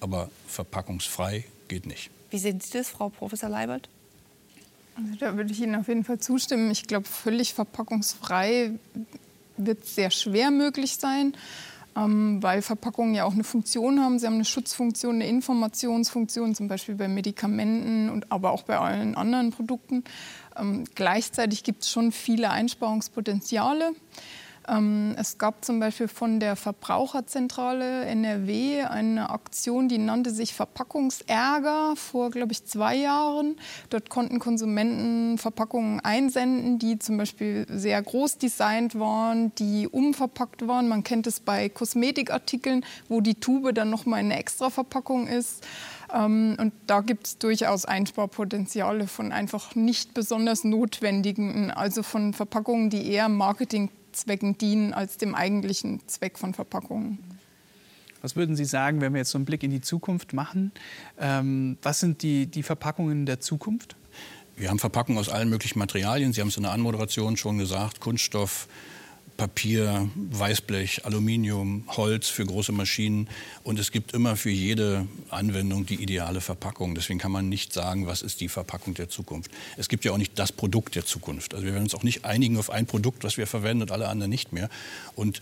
aber 0.00 0.30
verpackungsfrei 0.46 1.44
geht 1.66 1.86
nicht. 1.86 2.10
Wie 2.30 2.38
sehen 2.38 2.60
Sie 2.60 2.70
das, 2.72 2.88
Frau 2.88 3.08
Professor 3.08 3.48
Leibert? 3.48 3.88
Also 4.96 5.16
da 5.18 5.36
würde 5.36 5.52
ich 5.52 5.60
Ihnen 5.60 5.76
auf 5.76 5.88
jeden 5.88 6.04
Fall 6.04 6.18
zustimmen. 6.18 6.70
Ich 6.70 6.86
glaube, 6.86 7.06
völlig 7.06 7.54
verpackungsfrei 7.54 8.72
wird 9.56 9.86
sehr 9.86 10.10
schwer 10.10 10.50
möglich 10.50 10.96
sein, 10.96 11.34
ähm, 11.96 12.42
weil 12.42 12.62
Verpackungen 12.62 13.14
ja 13.14 13.24
auch 13.24 13.32
eine 13.32 13.44
Funktion 13.44 14.00
haben. 14.00 14.18
Sie 14.18 14.26
haben 14.26 14.34
eine 14.34 14.44
Schutzfunktion, 14.44 15.16
eine 15.16 15.28
Informationsfunktion, 15.28 16.54
zum 16.54 16.68
Beispiel 16.68 16.96
bei 16.96 17.08
Medikamenten 17.08 18.10
und 18.10 18.30
aber 18.32 18.50
auch 18.50 18.62
bei 18.62 18.78
allen 18.78 19.14
anderen 19.14 19.50
Produkten. 19.50 20.04
Ähm, 20.56 20.84
gleichzeitig 20.94 21.62
gibt 21.62 21.82
es 21.82 21.90
schon 21.90 22.10
viele 22.12 22.50
Einsparungspotenziale. 22.50 23.92
Ähm, 24.68 25.14
es 25.16 25.38
gab 25.38 25.64
zum 25.64 25.80
Beispiel 25.80 26.08
von 26.08 26.40
der 26.40 26.56
Verbraucherzentrale 26.56 28.04
NRW 28.04 28.82
eine 28.82 29.30
Aktion, 29.30 29.88
die 29.88 29.98
nannte 29.98 30.30
sich 30.30 30.54
Verpackungsärger 30.54 31.94
vor, 31.96 32.30
glaube 32.30 32.52
ich, 32.52 32.64
zwei 32.66 32.96
Jahren. 32.96 33.56
Dort 33.90 34.10
konnten 34.10 34.38
Konsumenten 34.38 35.38
Verpackungen 35.38 36.00
einsenden, 36.00 36.78
die 36.78 36.98
zum 36.98 37.16
Beispiel 37.16 37.66
sehr 37.68 38.02
groß 38.02 38.38
designt 38.38 38.98
waren, 38.98 39.54
die 39.56 39.88
umverpackt 39.88 40.66
waren. 40.68 40.88
Man 40.88 41.02
kennt 41.02 41.26
es 41.26 41.40
bei 41.40 41.68
Kosmetikartikeln, 41.68 42.84
wo 43.08 43.20
die 43.20 43.34
Tube 43.34 43.74
dann 43.74 43.90
nochmal 43.90 44.20
eine 44.20 44.38
extra 44.38 44.70
Verpackung 44.70 45.26
ist. 45.26 45.66
Ähm, 46.12 46.56
und 46.58 46.72
da 46.86 47.00
gibt 47.00 47.26
es 47.26 47.38
durchaus 47.38 47.84
Einsparpotenziale 47.84 49.06
von 49.06 49.32
einfach 49.32 49.74
nicht 49.74 50.14
besonders 50.14 50.64
notwendigen, 50.64 51.70
also 51.70 52.02
von 52.02 52.32
Verpackungen, 52.32 52.90
die 52.90 53.10
eher 53.10 53.28
Marketing 53.28 53.90
Zwecken 54.18 54.58
dienen 54.58 54.92
als 54.92 55.16
dem 55.16 55.34
eigentlichen 55.34 56.06
Zweck 56.06 56.38
von 56.38 56.54
Verpackungen. 56.54 57.18
Was 58.20 58.34
würden 58.34 58.56
Sie 58.56 58.64
sagen, 58.64 59.00
wenn 59.00 59.12
wir 59.12 59.18
jetzt 59.18 59.30
so 59.30 59.38
einen 59.38 59.44
Blick 59.44 59.62
in 59.62 59.70
die 59.70 59.80
Zukunft 59.80 60.32
machen? 60.32 60.72
Ähm, 61.20 61.78
was 61.82 62.00
sind 62.00 62.22
die, 62.22 62.46
die 62.46 62.62
Verpackungen 62.62 63.26
der 63.26 63.40
Zukunft? 63.40 63.96
Wir 64.56 64.70
haben 64.70 64.80
Verpackungen 64.80 65.20
aus 65.20 65.28
allen 65.28 65.48
möglichen 65.48 65.78
Materialien. 65.78 66.32
Sie 66.32 66.40
haben 66.40 66.48
es 66.48 66.56
in 66.56 66.64
der 66.64 66.72
Anmoderation 66.72 67.36
schon 67.36 67.58
gesagt: 67.58 68.00
Kunststoff, 68.00 68.66
Papier, 69.38 70.10
Weißblech, 70.16 71.06
Aluminium, 71.06 71.84
Holz 71.96 72.28
für 72.28 72.44
große 72.44 72.72
Maschinen. 72.72 73.28
Und 73.62 73.78
es 73.78 73.92
gibt 73.92 74.12
immer 74.12 74.34
für 74.34 74.50
jede 74.50 75.06
Anwendung 75.30 75.86
die 75.86 76.02
ideale 76.02 76.40
Verpackung. 76.40 76.96
Deswegen 76.96 77.20
kann 77.20 77.30
man 77.30 77.48
nicht 77.48 77.72
sagen, 77.72 78.08
was 78.08 78.20
ist 78.20 78.40
die 78.40 78.48
Verpackung 78.48 78.94
der 78.94 79.08
Zukunft. 79.08 79.52
Es 79.76 79.88
gibt 79.88 80.04
ja 80.04 80.10
auch 80.10 80.18
nicht 80.18 80.36
das 80.40 80.50
Produkt 80.50 80.96
der 80.96 81.06
Zukunft. 81.06 81.54
Also 81.54 81.64
wir 81.64 81.72
werden 81.72 81.84
uns 81.84 81.94
auch 81.94 82.02
nicht 82.02 82.24
einigen 82.24 82.58
auf 82.58 82.68
ein 82.68 82.86
Produkt, 82.86 83.22
was 83.22 83.36
wir 83.36 83.46
verwenden 83.46 83.82
und 83.82 83.92
alle 83.92 84.08
anderen 84.08 84.28
nicht 84.28 84.52
mehr. 84.52 84.68
Und 85.14 85.40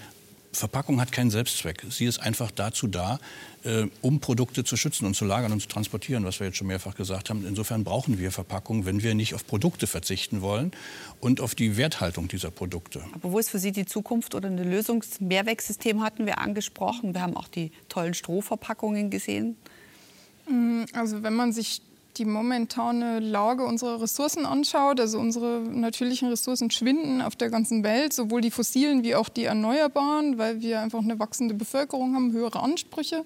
Verpackung 0.57 1.01
hat 1.01 1.13
keinen 1.13 1.31
Selbstzweck. 1.31 1.85
Sie 1.91 2.07
ist 2.07 2.19
einfach 2.19 2.51
dazu 2.51 2.87
da, 2.87 3.19
äh, 3.65 3.87
um 4.01 4.21
Produkte 4.21 4.65
zu 4.65 4.77
schützen 4.77 5.07
und 5.07 5.15
zu 5.15 5.25
lagern 5.25 5.53
und 5.53 5.61
zu 5.61 5.69
transportieren, 5.69 6.25
was 6.25 6.41
wir 6.41 6.47
jetzt 6.47 6.57
schon 6.57 6.67
mehrfach 6.67 6.95
gesagt 6.95 7.31
haben. 7.31 7.47
Insofern 7.47 7.85
brauchen 7.85 8.19
wir 8.19 8.33
Verpackung, 8.33 8.87
wenn 8.87 9.03
wir 9.03 9.15
nicht 9.15 9.35
auf 9.35 9.47
Produkte 9.47 9.87
verzichten 9.87 10.41
wollen 10.41 10.73
und 11.21 11.41
auf 11.41 11.55
die 11.55 11.77
Werthaltung 11.77 12.29
dieser 12.29 12.51
Produkte. 12.51 13.03
Aber 13.13 13.33
wo 13.33 13.39
ist 13.39 13.51
für 13.51 13.59
Sie 13.59 13.73
die 13.73 13.85
Zukunft 13.87 14.35
oder 14.35 14.49
ein 14.49 14.59
Lösungs-Mehrwegsystem 14.59 16.03
hatten 16.03 16.27
wir 16.27 16.39
angesprochen. 16.39 17.15
Wir 17.15 17.23
haben 17.23 17.37
auch 17.37 17.49
die 17.49 17.71
tollen 17.89 18.15
Strohverpackungen 18.15 19.11
gesehen. 19.11 19.57
Mm, 20.49 20.85
also 20.93 21.23
wenn 21.23 21.35
man 21.35 21.53
sich 21.53 21.83
die 22.17 22.25
momentane 22.25 23.21
Lage 23.21 23.65
unserer 23.65 24.01
Ressourcen 24.01 24.47
anschaut, 24.47 25.01
also 25.01 25.19
unsere 25.19 25.61
natürlichen 25.61 26.29
Ressourcen 26.29 26.71
schwinden 26.71 27.23
auf 27.23 27.37
der 27.37 27.51
ganzen 27.51 27.85
Welt, 27.85 28.13
sowohl 28.13 28.41
die 28.41 28.51
fossilen 28.51 29.03
wie 29.05 29.15
auch 29.15 29.29
die 29.29 29.45
erneuerbaren, 29.45 30.39
weil 30.39 30.61
wir 30.61 30.81
einfach 30.81 31.01
eine 31.01 31.19
wachsende 31.19 31.55
Bevölkerung 31.55 32.15
haben, 32.15 32.33
höhere 32.33 32.63
Ansprüche. 32.63 33.25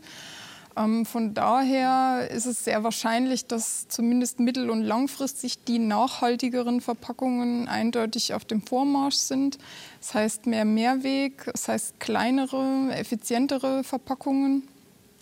Ähm, 0.76 1.04
von 1.04 1.34
daher 1.34 2.30
ist 2.30 2.46
es 2.46 2.64
sehr 2.64 2.84
wahrscheinlich, 2.84 3.46
dass 3.46 3.88
zumindest 3.88 4.40
mittel- 4.40 4.70
und 4.70 4.82
langfristig 4.82 5.64
die 5.64 5.78
nachhaltigeren 5.78 6.80
Verpackungen 6.80 7.68
eindeutig 7.68 8.34
auf 8.34 8.44
dem 8.44 8.62
Vormarsch 8.62 9.16
sind. 9.16 9.58
Das 10.00 10.14
heißt 10.14 10.46
mehr 10.46 10.64
Mehrweg, 10.64 11.44
das 11.46 11.68
heißt 11.68 12.00
kleinere, 12.00 12.90
effizientere 12.92 13.84
Verpackungen, 13.84 14.68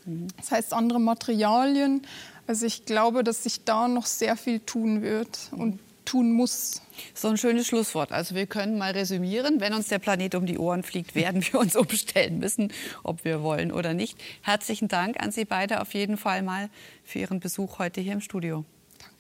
mhm. 0.05 0.29
das 0.37 0.51
heißt 0.51 0.73
andere 0.73 1.01
Materialien. 1.01 2.03
Also 2.49 2.65
ich 2.65 2.87
glaube, 2.87 3.23
dass 3.23 3.43
sich 3.43 3.65
da 3.65 3.89
noch 3.89 4.07
sehr 4.07 4.35
viel 4.35 4.61
tun 4.61 5.03
wird 5.03 5.51
und 5.53 5.79
tun 6.07 6.33
muss. 6.33 6.81
So 7.13 7.29
ein 7.29 7.37
schönes 7.37 7.67
Schlusswort. 7.67 8.11
Also 8.11 8.35
wir 8.35 8.47
können 8.47 8.79
mal 8.79 8.93
resümieren. 8.93 9.61
Wenn 9.61 9.75
uns 9.75 9.89
der 9.89 9.99
Planet 9.99 10.35
um 10.35 10.47
die 10.47 10.57
Ohren 10.57 10.83
fliegt, 10.83 11.15
werden 11.15 11.45
wir 11.45 11.61
uns 11.61 11.77
umstellen 11.77 12.39
müssen, 12.39 12.73
ob 13.05 13.23
wir 13.27 13.43
wollen 13.43 13.71
oder 13.71 13.93
nicht. 13.93 14.17
Herzlichen 14.41 14.89
Dank 14.89 15.23
an 15.23 15.31
Sie 15.31 15.45
beide 15.45 15.83
auf 15.83 15.93
jeden 15.93 16.17
Fall 16.17 16.41
mal 16.43 16.71
für 17.05 17.19
Ihren 17.19 17.39
Besuch 17.39 17.79
heute 17.79 18.01
hier 18.01 18.15
im 18.15 18.23
Studio. 18.23 18.65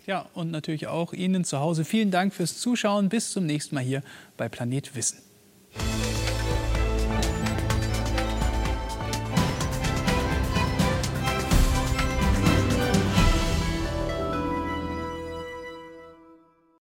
Ja, 0.07 0.25
und 0.33 0.51
natürlich 0.51 0.87
auch 0.87 1.13
Ihnen 1.13 1.45
zu 1.45 1.61
Hause. 1.61 1.85
Vielen 1.85 2.11
Dank 2.11 2.33
fürs 2.33 2.59
Zuschauen. 2.59 3.11
Bis 3.11 3.31
zum 3.31 3.45
nächsten 3.45 3.75
Mal 3.75 3.85
hier 3.85 4.03
bei 4.39 4.49
Planet 4.49 4.97
Wissen. 4.97 5.19